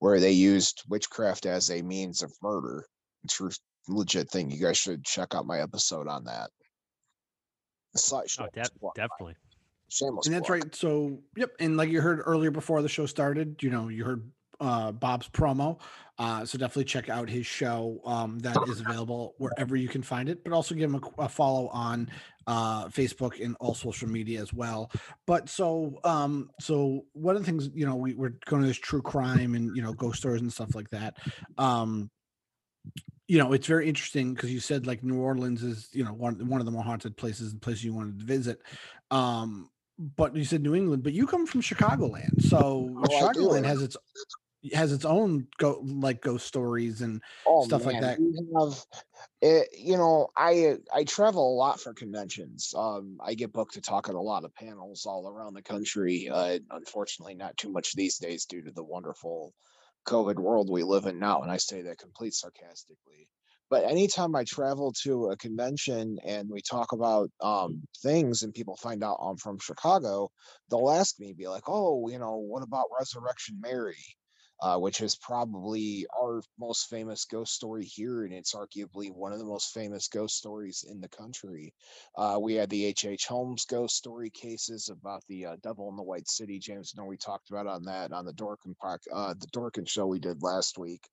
[0.00, 2.86] where they used witchcraft as a means of murder.
[3.24, 3.50] It's a
[3.88, 4.50] legit thing.
[4.50, 6.50] You guys should check out my episode on that.
[7.96, 8.94] Slight oh, shameless def- plug.
[8.94, 9.34] definitely.
[9.90, 10.62] Shameless and that's plug.
[10.62, 10.74] right.
[10.74, 11.50] So, yep.
[11.58, 15.28] And like you heard earlier before the show started, you know, you heard uh, Bob's
[15.28, 15.80] promo.
[16.18, 20.28] Uh, so definitely check out his show um, that is available wherever you can find
[20.28, 22.10] it, but also give him a, a follow on
[22.46, 24.92] uh, Facebook and all social media as well.
[25.26, 28.76] But so, um, so one of the things, you know, we, we're going to this
[28.76, 31.16] true crime and, you know, ghost stories and stuff like that.
[31.56, 32.10] Um,
[33.26, 36.48] you know, it's very interesting because you said like New Orleans is, you know, one
[36.48, 38.60] one of the more haunted places and places you wanted to visit.
[39.10, 39.69] Um,
[40.16, 43.96] but you said New England, but you come from Chicagoland, so Oh, Chicagoland has its
[44.74, 48.18] has its own go like ghost stories and oh, stuff like that.
[48.20, 48.84] we have
[49.40, 53.80] it, you know i i travel a lot for conventions um i get booked to
[53.80, 57.94] talk at a lot of panels all around the country uh unfortunately not too much
[57.94, 59.54] these days due to the wonderful
[60.06, 63.28] covid world we live in now and i say that complete sarcastically
[63.70, 68.76] but anytime i travel to a convention and we talk about um things and people
[68.76, 70.28] find out i'm from chicago
[70.70, 73.96] they'll ask me be like oh you know what about resurrection mary
[74.62, 79.38] uh, which is probably our most famous ghost story here, and it's arguably one of
[79.38, 81.72] the most famous ghost stories in the country.
[82.16, 83.10] Uh, we had the H.H.
[83.10, 83.26] H.
[83.26, 86.58] Holmes ghost story cases about the uh, Devil in the White City.
[86.58, 90.06] James, know we talked about on that on the Dorkin park, uh, the Dorkin show
[90.06, 91.08] we did last week.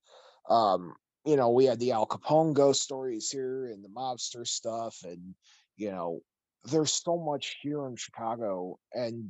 [0.49, 0.93] Um,
[1.27, 5.35] you know, we had the Al Capone ghost stories here and the mobster stuff, and
[5.75, 6.21] you know,
[6.63, 9.29] there's so much here in Chicago, and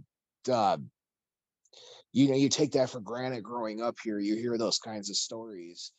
[0.50, 0.78] uh,
[2.14, 5.16] you know you take that for granted growing up here you hear those kinds of
[5.16, 5.92] stories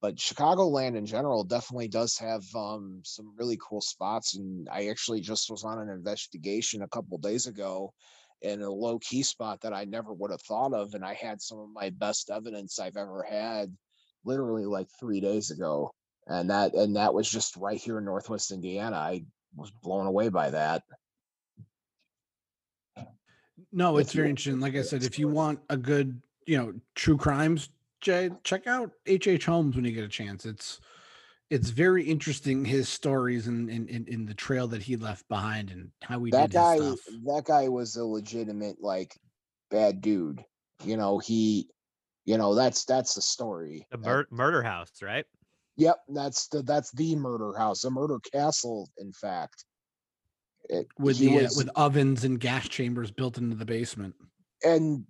[0.00, 5.20] but chicagoland in general definitely does have um, some really cool spots and i actually
[5.20, 7.92] just was on an investigation a couple days ago
[8.42, 11.40] in a low key spot that i never would have thought of and i had
[11.42, 13.70] some of my best evidence i've ever had
[14.26, 15.90] literally like three days ago
[16.26, 20.28] and that and that was just right here in northwest indiana i was blown away
[20.28, 20.82] by that
[23.72, 24.60] No, it's If very interesting.
[24.60, 27.68] Like I said, if you want a good, you know, true crimes,
[28.00, 29.26] Jay, check out H.
[29.26, 29.44] H.
[29.44, 30.46] Holmes when you get a chance.
[30.46, 30.80] It's
[31.50, 35.70] it's very interesting his stories and in, in, in the trail that he left behind
[35.70, 39.16] and how he that did guy that guy was a legitimate like
[39.70, 40.44] bad dude
[40.84, 41.68] you know he
[42.26, 45.24] you know that's that's the story The That- mur- murder house, right?
[45.78, 49.64] yep that's the that's the murder house a murder castle in fact
[50.68, 54.14] It- with the uh, was- with ovens and gas chambers built into the basement.
[54.64, 55.06] and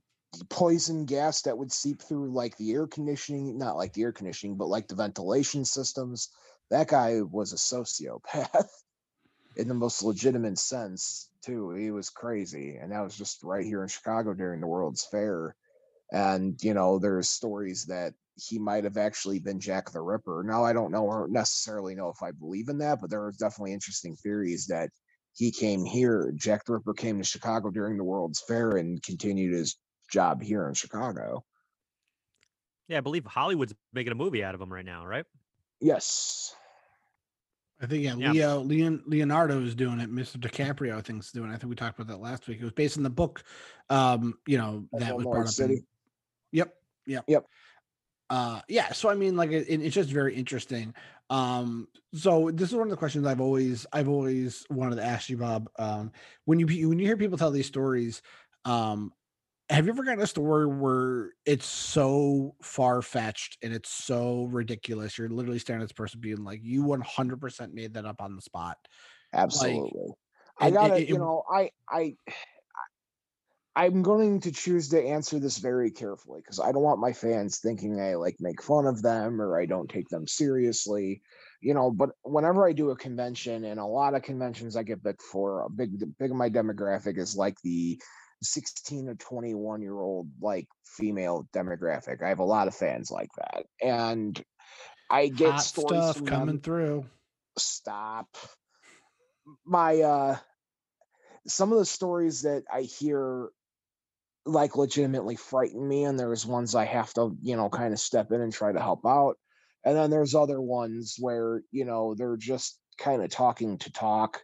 [0.50, 4.56] poison gas that would seep through like the air conditioning not like the air conditioning
[4.56, 6.28] but like the ventilation systems
[6.68, 8.66] that guy was a sociopath
[9.56, 13.82] in the most legitimate sense too he was crazy and that was just right here
[13.82, 15.54] in chicago during the world's fair
[16.12, 20.64] and you know there's stories that he might have actually been jack the ripper now
[20.64, 23.72] i don't know or necessarily know if i believe in that but there are definitely
[23.72, 24.90] interesting theories that
[25.34, 29.52] he came here jack the ripper came to chicago during the world's fair and continued
[29.54, 29.76] his
[30.10, 31.42] job here in chicago
[32.88, 35.24] Yeah, I believe Hollywood's making a movie out of him right now, right?
[35.80, 36.54] yes
[37.80, 38.30] I think yeah, Yeah.
[38.32, 40.10] Leo Leon, Leonardo is doing it.
[40.10, 40.38] Mr.
[40.38, 41.50] DiCaprio, I think, is doing.
[41.50, 41.54] it.
[41.54, 42.58] I think we talked about that last week.
[42.60, 43.42] It was based on the book.
[43.90, 45.52] Um, you know that Devil was in brought White up.
[45.52, 45.74] City.
[45.74, 45.86] In,
[46.56, 46.74] yep,
[47.06, 47.46] yep, Yep.
[48.28, 48.92] Uh, yeah.
[48.92, 50.94] So I mean, like, it, it's just very interesting.
[51.30, 55.28] Um, so this is one of the questions I've always I've always wanted to ask
[55.28, 55.68] you, Bob.
[55.78, 56.12] Um,
[56.44, 58.22] when you when you hear people tell these stories,
[58.64, 59.12] um,
[59.68, 65.18] have you ever gotten a story where it's so far fetched and it's so ridiculous?
[65.18, 68.36] You're literally staring at this person being like, "You 100 percent made that up on
[68.36, 68.76] the spot."
[69.32, 70.12] Absolutely.
[70.58, 72.16] I gotta, you know, I, I,
[73.76, 77.58] I'm going to choose to answer this very carefully because I don't want my fans
[77.58, 81.20] thinking I like make fun of them or I don't take them seriously,
[81.60, 81.90] you know.
[81.90, 85.60] But whenever I do a convention, and a lot of conventions I get booked for,
[85.60, 88.00] a big, big of my demographic is like the
[88.42, 92.22] 16 to 21 year old like female demographic.
[92.24, 94.42] I have a lot of fans like that, and
[95.10, 97.04] I get Hot stories stuff coming them through.
[97.58, 98.26] stop
[99.66, 100.36] my uh
[101.46, 103.50] some of the stories that i hear
[104.46, 108.30] like legitimately frighten me and there's ones i have to you know kind of step
[108.30, 109.36] in and try to help out.
[109.84, 114.42] And then there's other ones where you know they're just kind of talking to talk.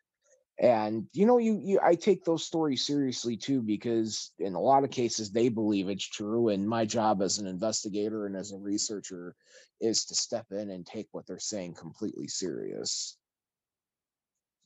[0.60, 4.84] And you know you, you i take those stories seriously too because in a lot
[4.84, 8.58] of cases they believe it's true and my job as an investigator and as a
[8.58, 9.34] researcher
[9.80, 13.16] is to step in and take what they're saying completely serious.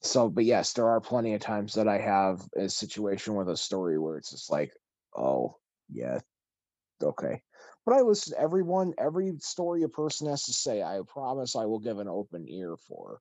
[0.02, 3.56] So but yes there are plenty of times that i have a situation with a
[3.56, 4.72] story where it's just like
[5.16, 5.56] oh
[5.90, 6.18] yeah
[7.02, 7.40] okay.
[7.84, 11.64] But i listen to everyone every story a person has to say i promise i
[11.66, 13.20] will give an open ear for.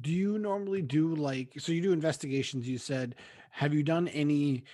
[0.00, 3.14] Do you normally do like so you do investigations you said.
[3.50, 4.64] Have you done any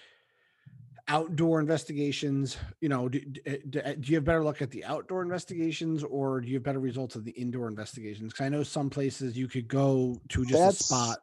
[1.09, 2.57] outdoor investigations?
[2.81, 6.03] You know do, do, eh, eh, do you have better luck at the outdoor investigations
[6.03, 8.33] or do you have better results of the indoor investigations?
[8.33, 11.19] Because i know some places you could go to just That's- a spot.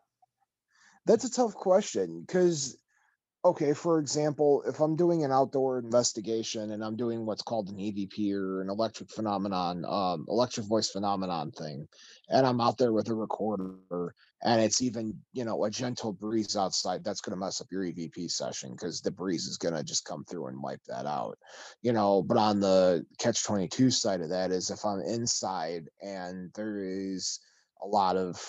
[1.05, 2.77] That's a tough question because,
[3.45, 7.77] okay, for example, if I'm doing an outdoor investigation and I'm doing what's called an
[7.77, 11.87] EVP or an electric phenomenon, um, electric voice phenomenon thing,
[12.29, 16.55] and I'm out there with a recorder and it's even, you know, a gentle breeze
[16.55, 19.83] outside, that's going to mess up your EVP session because the breeze is going to
[19.83, 21.37] just come through and wipe that out,
[21.81, 22.21] you know.
[22.21, 27.39] But on the catch 22 side of that is if I'm inside and there is
[27.81, 28.41] a lot of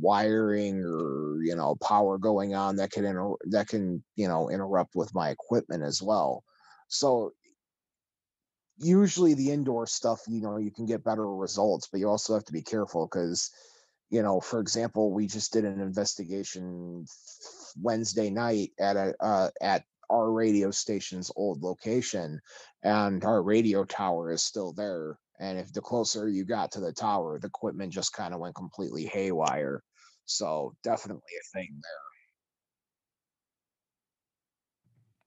[0.00, 4.94] wiring or you know power going on that can inter- that can you know interrupt
[4.94, 6.44] with my equipment as well.
[6.88, 7.32] So
[8.78, 12.44] usually the indoor stuff you know you can get better results but you also have
[12.44, 13.50] to be careful because
[14.10, 17.04] you know for example we just did an investigation
[17.76, 22.40] wednesday night at a uh, at our radio station's old location
[22.82, 26.92] and our radio tower is still there and if the closer you got to the
[26.92, 29.82] tower the equipment just kind of went completely haywire.
[30.24, 32.08] So definitely a thing there.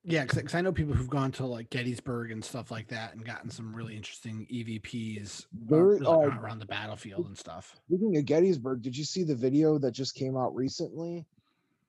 [0.03, 3.23] Yeah because I know people who've gone to like gettysburg and stuff like that and
[3.23, 7.79] gotten some really interesting evps uh, There- really uh, around the battlefield and stuff.
[7.87, 11.25] Speaking of Gettysburg, did you see the video that just came out recently?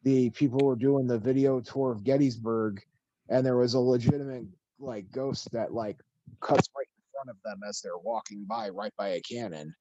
[0.04, 2.82] The people were doing the video tour of Gettysburg,
[3.28, 4.44] and there was a legitimate
[4.78, 5.96] like ghost that like
[6.40, 6.86] cuts right
[7.24, 9.74] front of them as they're walking by, right by a cannon.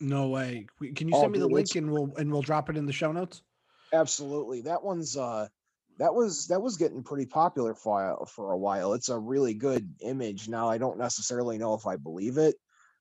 [0.00, 2.68] no way can you Oh, send me the dude, link and we'll and we'll drop
[2.68, 3.42] it in the show notes
[3.92, 5.48] Absolutely, that one's uh,
[5.98, 8.92] that was that was getting pretty popular for a- for a while.
[8.94, 10.48] It's a really good image.
[10.48, 12.56] Now I don't necessarily know if I believe it,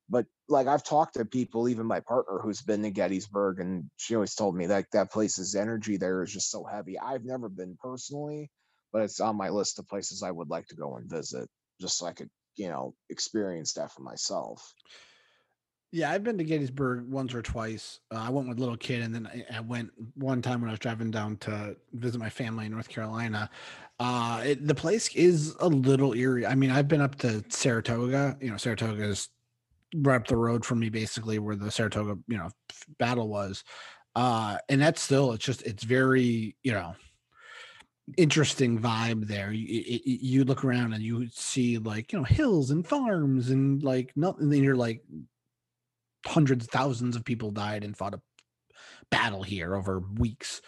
[0.10, 4.14] but like I've talked to people, even my partner who's been to Gettysburg, and she
[4.16, 7.00] always told me that that place's energy there is just so heavy.
[7.00, 8.52] I've never been personally,
[8.92, 11.50] but it's on my list of places I would like to go and visit,
[11.82, 14.74] just so I could you know experience that for myself.
[15.92, 18.00] Yeah, I've been to Gettysburg once or twice.
[18.12, 20.74] Uh, I went with little kid, and then I, I went one time when I
[20.74, 23.48] was driving down to visit my family in North Carolina.
[24.00, 26.48] Uh, it, the place is a little eerie.
[26.48, 28.36] I mean, I've been up to Saratoga.
[28.42, 29.30] You know, Saratoga is
[29.98, 32.50] right up the road from me, basically, where the Saratoga, you know,
[32.98, 33.64] battle was.
[34.16, 36.96] Uh, and that's still, it's just, it's very, you know,
[38.18, 39.52] interesting vibe there.
[39.52, 44.12] You, you, look around and you see like, you know, hills and farms and like
[44.16, 44.50] nothing.
[44.50, 45.04] Then you're like,
[46.26, 48.22] hundreds, thousands of people died and fought a
[49.12, 50.62] battle here over weeks.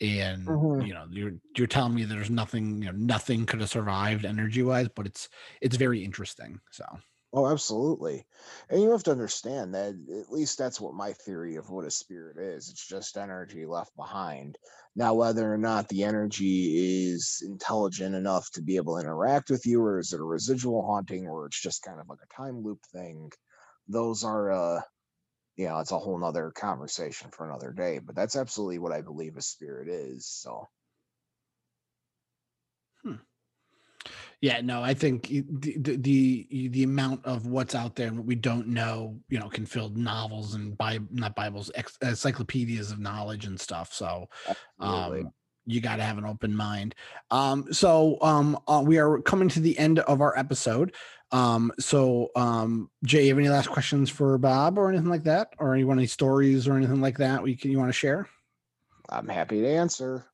[0.00, 0.86] And Mhm.
[0.86, 4.62] you know, you're you're telling me there's nothing, you know, nothing could have survived energy
[4.62, 5.28] wise, but it's
[5.60, 6.60] it's very interesting.
[6.70, 6.84] So
[7.32, 8.26] Oh, absolutely.
[8.68, 11.90] And you have to understand that at least that's what my theory of what a
[11.90, 12.68] spirit is.
[12.68, 14.58] It's just energy left behind.
[14.96, 19.64] Now, whether or not the energy is intelligent enough to be able to interact with
[19.64, 22.62] you, or is it a residual haunting, or it's just kind of like a time
[22.64, 23.30] loop thing,
[23.86, 24.82] those are, uh,
[25.56, 28.00] you know, it's a whole nother conversation for another day.
[28.00, 30.26] But that's absolutely what I believe a spirit is.
[30.26, 30.68] So,
[34.40, 38.34] Yeah, no, I think the, the the amount of what's out there and what we
[38.34, 43.44] don't know, you know, can fill novels and bi- not Bibles, ex- encyclopedias of knowledge
[43.44, 43.92] and stuff.
[43.92, 44.30] So,
[44.80, 45.20] Absolutely.
[45.20, 45.32] um,
[45.66, 46.94] you got to have an open mind.
[47.30, 50.94] Um, so um, uh, we are coming to the end of our episode.
[51.32, 55.52] Um, so um, Jay, you have any last questions for Bob or anything like that,
[55.58, 58.26] or anyone any stories or anything like that we can you want to share?
[59.10, 60.29] I'm happy to answer.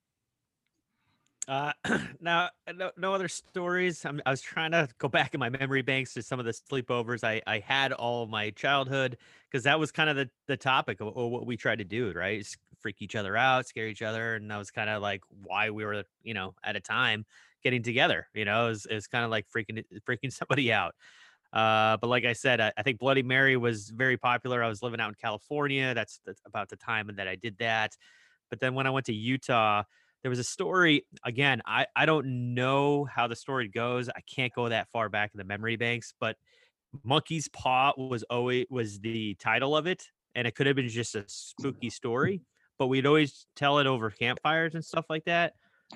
[1.49, 1.73] Uh,
[2.21, 4.05] now, uh, no, no other stories.
[4.05, 6.53] I'm, I was trying to go back in my memory banks to some of the
[6.53, 9.17] sleepovers I, I had all my childhood
[9.51, 12.11] because that was kind of the, the topic of, of what we tried to do,
[12.13, 12.41] right?
[12.41, 15.71] Is freak each other out, scare each other, and that was kind of like why
[15.71, 17.25] we were, you know, at a time
[17.63, 18.27] getting together.
[18.35, 20.95] You know, it was, was kind of like freaking freaking somebody out.
[21.53, 24.65] Uh, but like I said, I, I think Bloody Mary was very popular.
[24.65, 25.95] I was living out in California.
[25.95, 27.97] That's, that's about the time that I did that.
[28.51, 29.85] But then when I went to Utah,
[30.27, 34.53] there was a story again I, I don't know how the story goes i can't
[34.53, 36.35] go that far back in the memory banks but
[37.05, 40.03] monkey's paw was always was the title of it
[40.35, 42.43] and it could have been just a spooky story
[42.77, 45.53] but we'd always tell it over campfires and stuff like that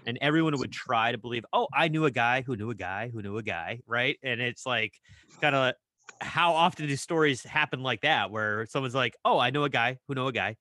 [0.06, 3.10] and everyone would try to believe oh i knew a guy who knew a guy
[3.12, 4.16] who knew a guy right?
[4.22, 4.94] And it's like
[5.40, 5.74] kind of
[6.20, 9.98] how often do stories happen like that where someone's like oh i know a guy
[10.06, 10.56] who know a guy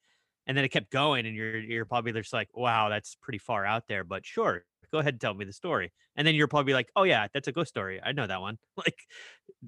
[0.50, 3.66] and then it kept going and you're you're probably just like wow that's pretty far
[3.66, 6.74] out there but sure go ahead and tell me the story and then you're probably
[6.74, 8.98] like oh yeah that's a ghost story i know that one like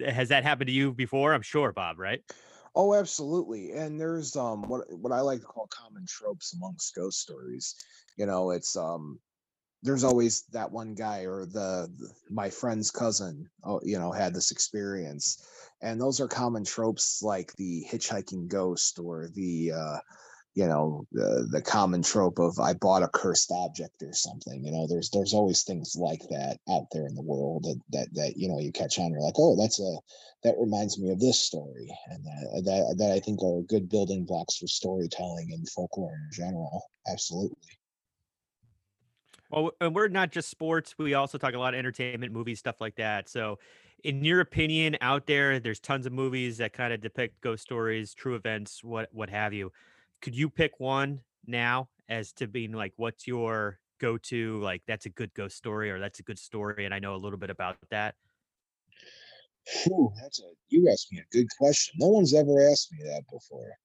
[0.04, 2.22] has that happened to you before i'm sure bob right
[2.74, 3.74] Oh, absolutely.
[3.74, 7.76] And there's um what what I like to call common tropes amongst ghost stories.
[8.18, 9.20] You know, it's um
[9.84, 14.34] there's always that one guy or the, the my friend's cousin, oh, you know, had
[14.34, 15.46] this experience.
[15.82, 20.00] And those are common tropes like the hitchhiking ghost or the uh
[20.54, 24.66] you know the the common trope of I bought a cursed object or something.
[24.66, 28.08] You know, there's there's always things like that out there in the world that that,
[28.16, 29.12] that you know you catch on.
[29.12, 29.98] You're like, oh, that's a
[30.44, 34.26] that reminds me of this story, and that that, that I think are good building
[34.26, 36.84] blocks for storytelling and folklore in general.
[37.08, 37.58] Absolutely.
[39.50, 42.80] well and we're not just sports we also talk a lot of entertainment movies stuff
[42.80, 43.58] like that so
[44.04, 48.14] in your opinion out there there's tons of movies that kind of depict ghost stories
[48.14, 49.72] true events what what have you
[50.22, 55.10] could you pick one now as to being like what's your go-to like that's a
[55.10, 57.78] good ghost story or that's a good story and i know a little bit about
[57.92, 58.16] that
[59.68, 61.96] Phew, that's a you asked me a good question.
[62.00, 63.78] No one's ever asked me that before.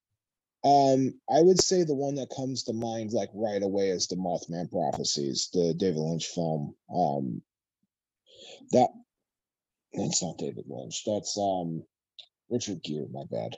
[0.65, 4.17] Um, I would say the one that comes to mind like right away is the
[4.17, 6.75] Mothman Prophecies, the David Lynch film.
[6.93, 7.43] Um,
[8.73, 8.89] that
[9.93, 11.03] that's not David Lynch.
[11.07, 11.85] That's um
[12.49, 13.07] Richard Gere.
[13.13, 13.57] My bad.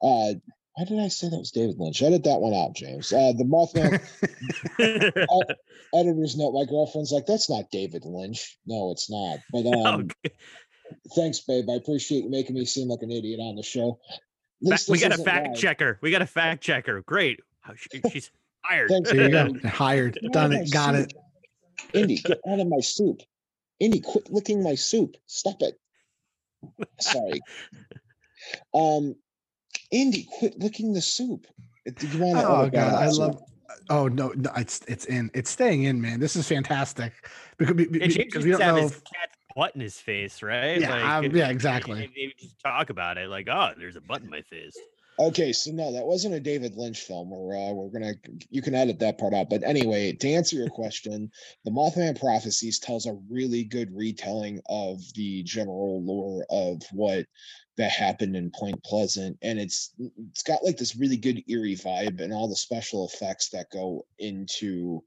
[0.00, 0.34] Uh,
[0.78, 2.00] why did I say that was David Lynch?
[2.02, 3.12] Edit that one out, James.
[3.12, 3.98] Uh, the Mothman
[5.94, 6.52] editor's note.
[6.52, 9.40] My girlfriend's like, "That's not David Lynch." No, it's not.
[9.52, 10.08] But um,
[11.16, 11.68] thanks, babe.
[11.68, 13.98] I appreciate you making me seem like an idiot on the show.
[14.70, 15.56] At Fa- we got a fact live.
[15.56, 17.40] checker we got a fact checker great
[17.76, 18.30] she- she's
[18.64, 19.68] hired Thanks, There you go.
[19.68, 20.18] Hired.
[20.20, 20.70] Get Done it.
[20.70, 21.10] Got soup.
[21.10, 21.14] it.
[21.96, 23.20] Indy, get out of my soup.
[23.80, 25.16] Indy, quit licking my soup.
[25.26, 25.74] Stop it.
[27.00, 27.40] Sorry.
[28.74, 29.16] Um,
[29.90, 31.46] Indy, quit licking the soup.
[31.86, 32.46] Uh, Did you want to?
[32.48, 33.42] Oh god, I love.
[33.90, 35.30] Oh no, no, it's it's in.
[35.34, 36.20] It's staying in, man.
[36.20, 37.12] This is fantastic
[37.56, 38.82] because, be- because we don't have know.
[38.82, 39.02] his If,
[39.56, 40.80] butt in his face, right?
[40.80, 42.04] Yeah, um, if- yeah, exactly.
[42.04, 44.76] If, if just talk about it, like, oh, there's a butt in my face.
[45.20, 47.30] Okay, so no, that wasn't a David Lynch film.
[47.30, 48.14] We're uh, we're gonna
[48.50, 49.50] you can edit that part out.
[49.50, 51.30] But anyway, to answer your question,
[51.64, 57.26] the Mothman Prophecies tells a really good retelling of the general lore of what
[57.78, 59.94] that happened in Point Pleasant, and it's
[60.30, 64.04] it's got like this really good eerie vibe, and all the special effects that go
[64.18, 65.02] into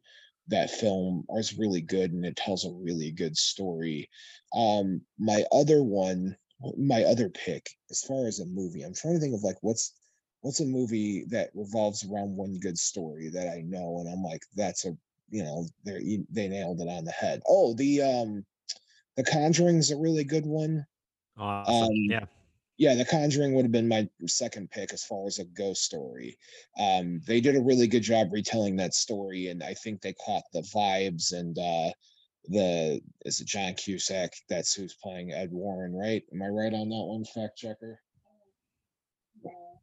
[0.48, 4.10] that film are is really good, and it tells a really good story.
[4.56, 6.36] Um, my other one
[6.78, 9.94] my other pick as far as a movie i'm trying to think of like what's
[10.42, 14.42] what's a movie that revolves around one good story that i know and i'm like
[14.56, 14.96] that's a
[15.30, 18.46] you know they they nailed it on the head oh the um
[19.18, 20.86] the conjuring's a really good one
[21.38, 21.86] Awesome.
[21.86, 22.26] um yeah.
[22.82, 26.36] Yeah the conjuring would have been my second pick as far as a ghost story
[26.80, 30.44] um they did a really good job retelling that story and i think they caught
[30.52, 31.92] the vibes and uh
[32.46, 34.34] the is it John Cusack?
[34.50, 36.24] That's who's playing Ed Warren, right?
[36.34, 38.00] Am I right on that one, fact checker?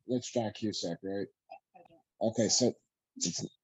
[0.09, 1.29] That's John Cusack, right?
[2.21, 2.73] Okay, so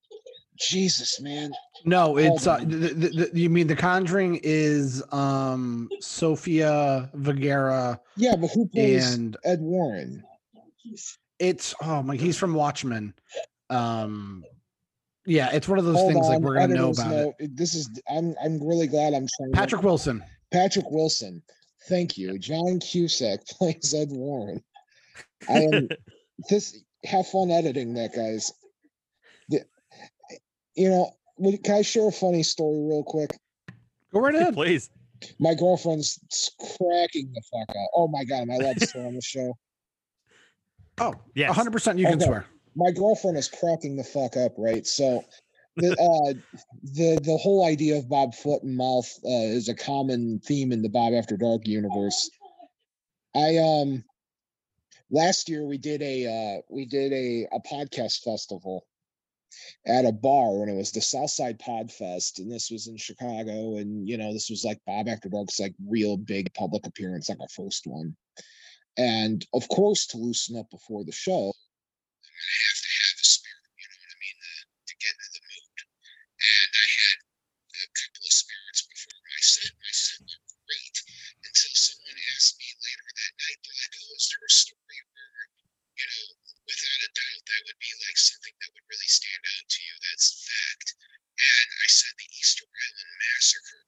[0.57, 1.51] Jesus, man.
[1.85, 8.35] no, it's uh, the, the, the, you mean the Conjuring is um Sophia Vergara Yeah,
[8.35, 10.23] but who plays and Ed Warren?
[11.39, 13.13] it's oh my, he's from Watchmen.
[13.69, 14.43] Um,
[15.25, 17.55] yeah, it's one of those Hold things like we're gonna know about it.
[17.55, 19.53] This is I'm I'm really glad I'm trying.
[19.53, 20.23] Patrick Wilson.
[20.51, 21.41] Patrick Wilson.
[21.87, 22.37] Thank you.
[22.39, 24.63] John Cusack plays Ed Warren.
[25.49, 25.89] I am
[26.49, 28.51] this have fun editing that guys.
[30.75, 33.31] The- you know, would- can I share a funny story real quick?
[34.13, 34.53] Go right ahead.
[34.55, 34.89] Please.
[35.39, 36.19] My girlfriend's
[36.59, 37.89] cracking the fuck up.
[37.95, 39.53] Oh my god, am I allowed to swear on the show?
[40.97, 42.45] Oh, yeah, 100% you can swear.
[42.73, 44.87] my girlfriend is cracking the fuck up, right?
[44.87, 45.25] So
[45.75, 46.33] the uh
[46.83, 50.81] the the whole idea of Bob Foot and Mouth uh, is a common theme in
[50.81, 52.29] the Bob After Dark universe.
[53.35, 54.05] I um
[55.11, 58.85] last year we did a uh we did a a podcast festival
[59.85, 63.77] at a bar and it was the Southside Pod Fest and this was in Chicago
[63.77, 67.41] and you know this was like Bob After Dark's like real big public appearance like
[67.41, 68.15] our first one.
[68.97, 71.51] And of course to loosen up before the show
[72.45, 74.53] have to have a spirit, you know what I mean, to,
[74.85, 75.79] to get into the mood.
[76.35, 79.73] And I had a couple of spirits before my set.
[79.79, 80.97] My set went great
[81.47, 85.41] until someone asked me later that night, like, oh, is there a story where,
[85.95, 86.25] you know,
[86.67, 89.95] without a doubt, that would be like something that would really stand out to you?
[90.11, 90.87] That's fact.
[91.35, 93.83] And I said the Easter Island Massacre.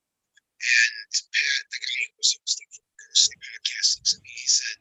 [0.58, 4.78] And Pat, the guy who was hosting for Ghost Podcasting, to me, he said,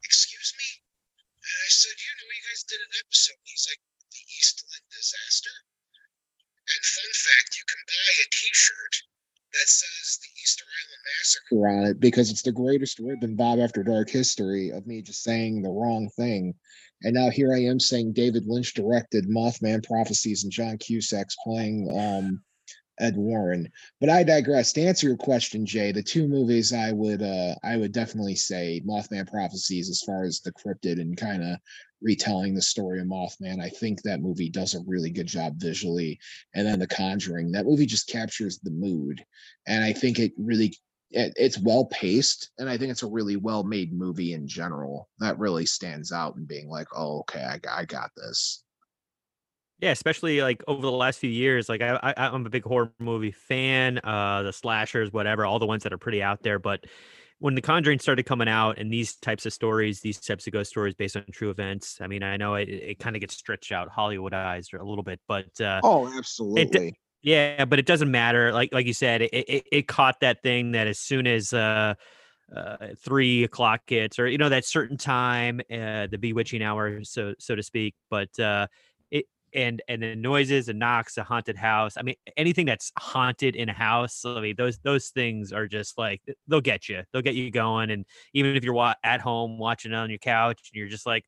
[0.00, 0.84] Excuse me?
[1.44, 3.36] And I said, you know, you guys did an episode.
[3.44, 3.82] He's like,
[4.16, 5.52] the Eastland disaster.
[6.64, 8.94] And fun fact, you can buy a T-shirt
[9.52, 11.04] that says the Easter Island
[11.68, 15.62] it because it's the greatest rib in Bob After Dark history of me just saying
[15.62, 16.54] the wrong thing.
[17.02, 21.90] And now here I am saying David Lynch directed Mothman Prophecies and John Cusack's playing
[21.98, 22.42] um,
[22.98, 23.68] Ed Warren.
[24.00, 24.72] But I digress.
[24.72, 28.80] To answer your question, Jay, the two movies I would uh I would definitely say
[28.86, 31.58] Mothman Prophecies as far as the cryptid and kind of
[32.00, 33.60] retelling the story of Mothman.
[33.60, 36.20] I think that movie does a really good job visually.
[36.54, 39.24] And then The Conjuring, that movie just captures the mood.
[39.66, 40.76] And I think it really
[41.14, 45.08] it, it's well paced and I think it's a really well made movie in general.
[45.20, 48.62] That really stands out and being like, oh, okay, I, got- I got this.
[49.80, 52.92] Yeah, especially like over the last few years, like I, I I'm a big horror
[52.98, 53.98] movie fan.
[54.02, 56.58] Uh, the slashers, whatever, all the ones that are pretty out there.
[56.58, 56.84] But
[57.40, 60.70] when The Conjuring started coming out, and these types of stories, these types of ghost
[60.70, 63.72] stories based on true events, I mean, I know it, it kind of gets stretched
[63.72, 66.96] out, Hollywoodized a little bit, but uh, Oh, it, absolutely.
[67.24, 68.52] Yeah, but it doesn't matter.
[68.52, 71.94] Like like you said, it it, it caught that thing that as soon as uh,
[72.54, 77.34] uh, three o'clock hits, or you know that certain time, uh, the bewitching hour, so
[77.38, 77.94] so to speak.
[78.10, 78.68] But uh,
[79.10, 81.96] it and and the noises and knocks, a haunted house.
[81.98, 84.24] I mean, anything that's haunted in a house.
[84.26, 87.04] I mean, those those things are just like they'll get you.
[87.12, 87.90] They'll get you going.
[87.90, 91.06] And even if you're wa- at home watching it on your couch, and you're just
[91.06, 91.24] like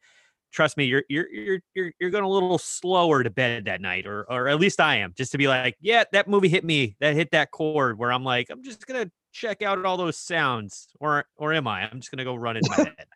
[0.56, 4.06] trust me, you're you're you're you're you're going a little slower to bed that night,
[4.06, 6.96] or or at least I am, just to be like, yeah, that movie hit me,
[7.00, 10.88] that hit that chord, where I'm like, I'm just gonna check out all those sounds,
[10.98, 11.82] or or am I?
[11.82, 13.06] I'm just gonna go run in my bed.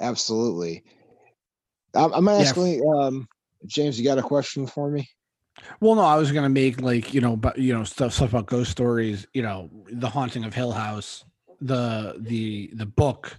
[0.00, 0.82] Absolutely.
[1.94, 3.28] I'm, I'm asking, um,
[3.66, 5.08] James, you got a question for me?
[5.80, 8.46] Well, no, I was gonna make like you know, but you know, stuff stuff about
[8.46, 9.26] ghost stories.
[9.34, 11.24] You know, the haunting of Hill House,
[11.60, 13.38] the the the book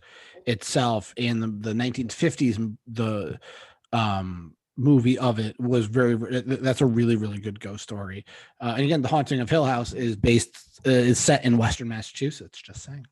[0.49, 3.39] itself, and the the 1950s the
[3.93, 8.25] um movie of it was very th- th- that's a really really good ghost story.
[8.61, 11.87] Uh, and again, the haunting of Hill House is based uh, is set in Western
[11.87, 12.61] Massachusetts.
[12.61, 13.05] Just saying.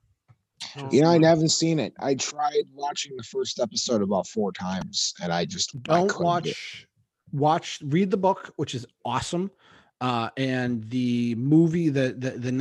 [0.92, 1.94] You know, I haven't seen it.
[2.00, 6.26] I tried watching the first episode about four times, and I just I don't couldn't
[6.26, 6.58] watch get-
[7.32, 9.52] watch read the book which is awesome
[10.00, 12.52] uh and the movie the the, the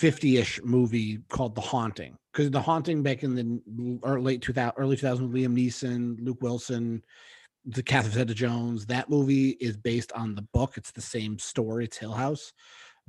[0.00, 5.32] 1950ish movie called the haunting because the haunting back in the late 2000 early 2000
[5.32, 7.02] liam neeson luke wilson
[7.66, 10.76] the catherine zeta jones that movie is based on the book.
[10.76, 11.84] It's the same story.
[11.84, 12.52] It's hill house.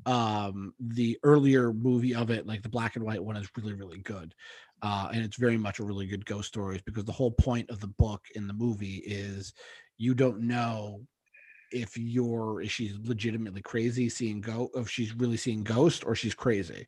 [0.05, 3.99] Um the earlier movie of it like the black and white one is really really
[3.99, 4.33] good.
[4.81, 7.79] Uh and it's very much a really good ghost stories because the whole point of
[7.79, 9.53] the book in the movie is
[9.97, 11.01] you don't know
[11.73, 16.35] if you're if she's legitimately crazy seeing go if she's really seeing ghost or she's
[16.35, 16.87] crazy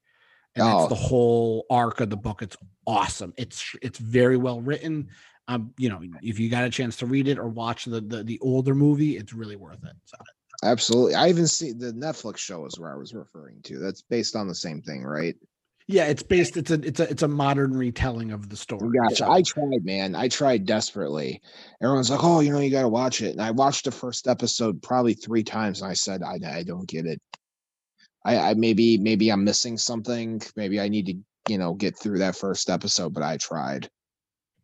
[0.56, 0.80] and Oh.
[0.80, 2.58] that's the whole arc of the book it's
[2.88, 5.10] awesome it's it's very well written
[5.48, 8.24] um you know if you got a chance to read it or watch the the,
[8.24, 10.18] the older movie it's really worth it so
[10.64, 11.16] Absolutely.
[11.16, 13.78] I even see the Netflix show is where I was referring to.
[13.78, 15.36] That's based on the same thing, right?
[15.88, 19.16] Yeah it's based it's a it's a it's a modern retelling of the story Gotcha.
[19.18, 20.16] so- I tried, man.
[20.16, 21.42] I tried desperately.
[21.82, 24.28] Everyone's like, "Oh, you know, you got to watch it." And I watched the first
[24.28, 27.22] episode probably three times, and I said, "I, I don't get it.
[28.26, 30.42] I, I maybe maybe I'm missing something.
[30.56, 33.90] Maybe I need to, you know, get through that first episode." But I tried.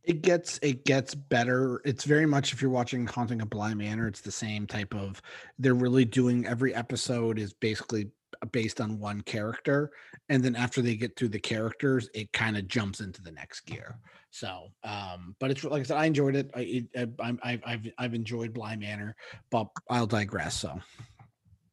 [0.03, 4.07] it gets it gets better it's very much if you're watching haunting of bly manor
[4.07, 5.22] it's the same type of
[5.59, 8.09] they're really doing every episode is basically
[8.52, 9.92] based on one character
[10.30, 13.62] and then after they get through the characters it kind of jumps into the next
[13.62, 13.98] gear
[14.30, 16.62] so um but it's like i said i enjoyed it i
[16.94, 19.16] it, I, I, I've i've enjoyed bly manor
[19.50, 20.80] but i'll digress so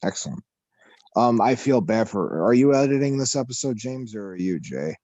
[0.03, 0.43] Excellent.
[1.17, 2.45] Um, I feel bad for.
[2.45, 4.95] Are you editing this episode, James, or are you, Jay?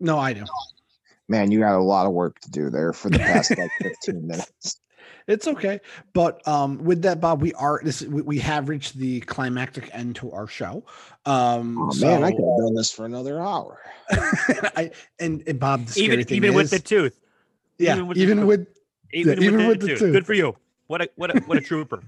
[0.00, 0.44] no i do
[1.28, 4.26] Man, you got a lot of work to do there for the past like 15
[4.26, 4.80] minutes.
[5.26, 5.80] It's okay
[6.12, 10.16] but um with that bob we are this we, we have reached the climactic end
[10.16, 10.84] to our show
[11.26, 13.80] um Oh so, man, I could have done this for another hour.
[14.10, 14.90] I,
[15.20, 17.18] and, and bob the scary Even thing even with the tooth.
[17.78, 18.66] yeah even with even the- with
[19.14, 19.98] Even, even with, with the the tooth.
[20.00, 20.12] tooth.
[20.12, 20.56] Good for you.
[20.86, 22.02] What a what a what a trooper.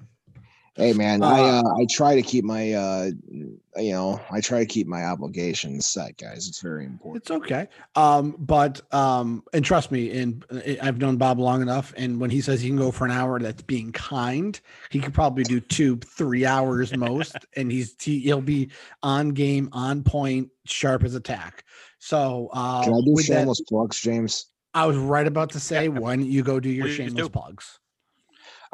[0.77, 4.59] Hey man, I Uh, uh, I try to keep my uh you know I try
[4.59, 6.49] to keep my obligations set, guys.
[6.49, 7.23] It's very important.
[7.23, 7.69] It's okay.
[7.95, 12.31] Um, but um, and trust me, and uh, I've known Bob long enough, and when
[12.31, 14.61] he says he can go for an hour, that's being kind.
[14.91, 18.71] He could probably do two, three hours most, and he's he, he'll be
[19.03, 21.65] on game, on point, sharp as a tack.
[22.01, 24.47] So uh, Can I do with that, shameless plugs, James?
[24.75, 27.29] I was right about to say, why don't you go do your Please shameless do.
[27.29, 27.79] plugs?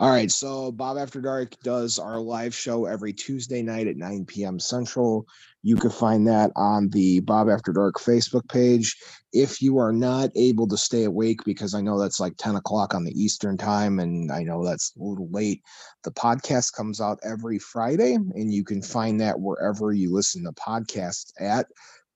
[0.01, 4.24] All right, so Bob After Dark does our live show every Tuesday night at 9
[4.24, 4.59] p.m.
[4.59, 5.26] Central.
[5.62, 8.96] You can find that on the Bob After Dark Facebook page.
[9.34, 12.94] If you are not able to stay awake, because I know that's like 10 o'clock
[12.94, 15.62] on the Eastern time, and I know that's a little late,
[16.03, 20.53] the podcast comes out every Friday, and you can find that wherever you listen to
[20.53, 21.66] podcasts at.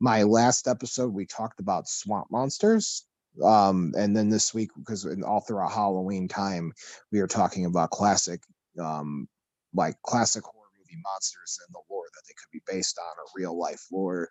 [0.01, 3.05] My last episode, we talked about swamp monsters.
[3.43, 6.73] Um, and then this week, because all throughout Halloween time,
[7.11, 8.41] we are talking about classic
[8.81, 9.29] um
[9.73, 13.25] like classic horror movie monsters and the lore that they could be based on or
[13.37, 14.29] real life lore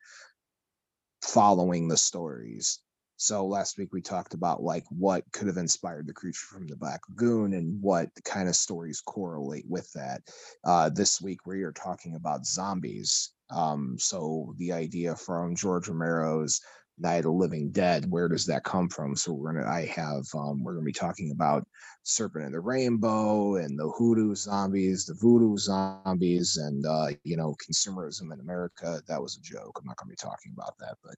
[1.21, 2.79] following the stories.
[3.17, 6.75] So last week we talked about like what could have inspired the creature from the
[6.75, 10.21] black lagoon and what kind of stories correlate with that.
[10.65, 13.31] Uh this week we are talking about zombies.
[13.49, 16.59] Um so the idea from george romero's
[16.99, 18.09] Night of the Living Dead.
[18.09, 19.15] Where does that come from?
[19.15, 21.65] So we're gonna I have um we're gonna be talking about
[22.03, 27.55] Serpent and the Rainbow and the hoodoo zombies, the voodoo zombies, and uh, you know,
[27.65, 29.01] consumerism in America.
[29.07, 29.79] That was a joke.
[29.79, 31.15] I'm not gonna be talking about that, but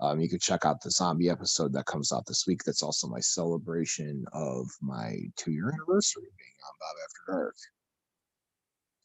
[0.00, 2.62] um you can check out the zombie episode that comes out this week.
[2.64, 7.56] That's also my celebration of my two year anniversary being on Bob After Dark.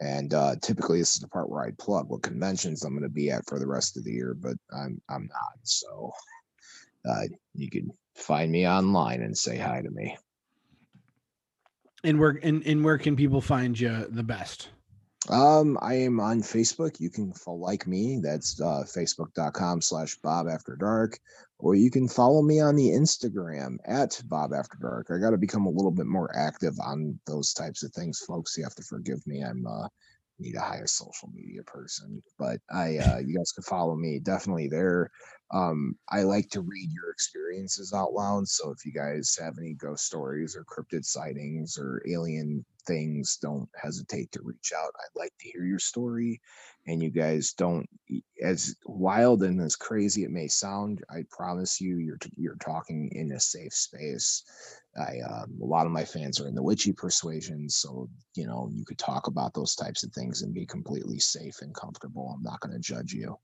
[0.02, 3.10] And uh, typically, this is the part where I plug what conventions I'm going to
[3.10, 5.58] be at for the rest of the year, but I'm I'm not.
[5.64, 6.12] So
[7.10, 7.24] uh,
[7.54, 10.18] you can find me online and say hi to me.
[12.04, 14.70] And where and, and where can people find you the best?
[15.28, 17.00] Um, I am on Facebook.
[17.00, 18.20] You can like me.
[18.24, 21.20] That's uh, facebook.com slash Bob After Dark.
[21.60, 25.08] Or you can follow me on the Instagram at Bob After Dark.
[25.12, 28.58] I got to become a little bit more active on those types of things, folks.
[28.58, 29.44] You have to forgive me.
[29.44, 29.88] I'm uh,
[30.40, 34.70] need a hire social media person, but I uh, you guys can follow me definitely
[34.70, 35.12] there.
[35.52, 38.48] Um, I like to read your experiences out loud.
[38.48, 43.70] So if you guys have any ghost stories or cryptid sightings or alien things, don't
[43.82, 44.94] hesitate to reach out.
[45.00, 46.40] I'd like to hear your story.
[46.88, 47.88] And you guys don't,
[48.42, 53.32] as wild and as crazy it may sound, I promise you, you're you're talking in
[53.32, 54.44] a safe space.
[54.98, 58.70] I um, a lot of my fans are in the witchy persuasion, so you know
[58.72, 62.34] you could talk about those types of things and be completely safe and comfortable.
[62.36, 63.38] I'm not going to judge you.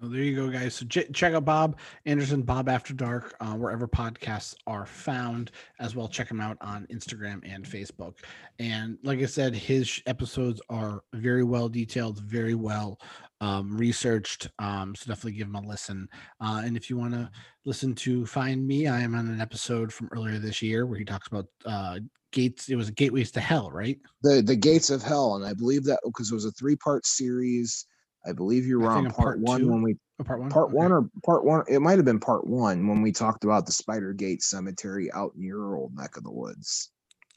[0.00, 0.74] So there you go, guys.
[0.74, 1.76] So ch- check out Bob
[2.06, 6.06] Anderson, Bob After Dark, uh, wherever podcasts are found, as well.
[6.06, 8.18] Check him out on Instagram and Facebook.
[8.60, 13.00] And like I said, his episodes are very well detailed, very well
[13.40, 14.48] um, researched.
[14.60, 16.08] Um, so definitely give him a listen.
[16.40, 17.28] Uh, and if you want to
[17.64, 21.04] listen to Find Me, I am on an episode from earlier this year where he
[21.04, 21.98] talks about uh,
[22.30, 22.68] gates.
[22.68, 23.98] It was gateways to hell, right?
[24.22, 27.04] The the gates of hell, and I believe that because it was a three part
[27.04, 27.84] series.
[28.26, 29.68] I believe you were on part, part one two.
[29.70, 30.50] when we Oh, part one.
[30.50, 30.74] part Okay.
[30.76, 31.62] one or part one.
[31.68, 35.32] It might have been part one when we talked about the Spider Gate Cemetery out
[35.36, 36.90] in your old neck of the woods.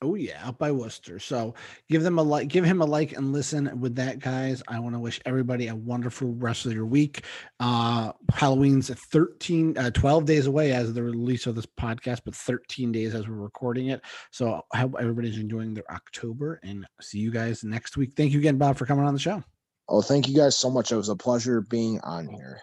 [0.03, 1.19] Oh yeah, up by Worcester.
[1.19, 1.53] So
[1.87, 4.63] give them a like, give him a like and listen with that, guys.
[4.67, 7.23] I want to wish everybody a wonderful rest of your week.
[7.59, 12.91] Uh Halloween's 13, uh, 12 days away as the release of this podcast, but 13
[12.91, 14.01] days as we're recording it.
[14.31, 18.13] So I hope everybody's enjoying their October and see you guys next week.
[18.17, 19.43] Thank you again, Bob, for coming on the show.
[19.91, 20.93] Oh, thank you guys so much.
[20.93, 22.61] It was a pleasure being on here.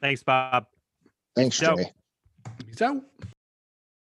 [0.00, 0.64] Thanks, Bob.
[1.36, 1.76] Thanks, Joe.
[1.76, 1.92] Jay.
[2.64, 2.96] Peace out.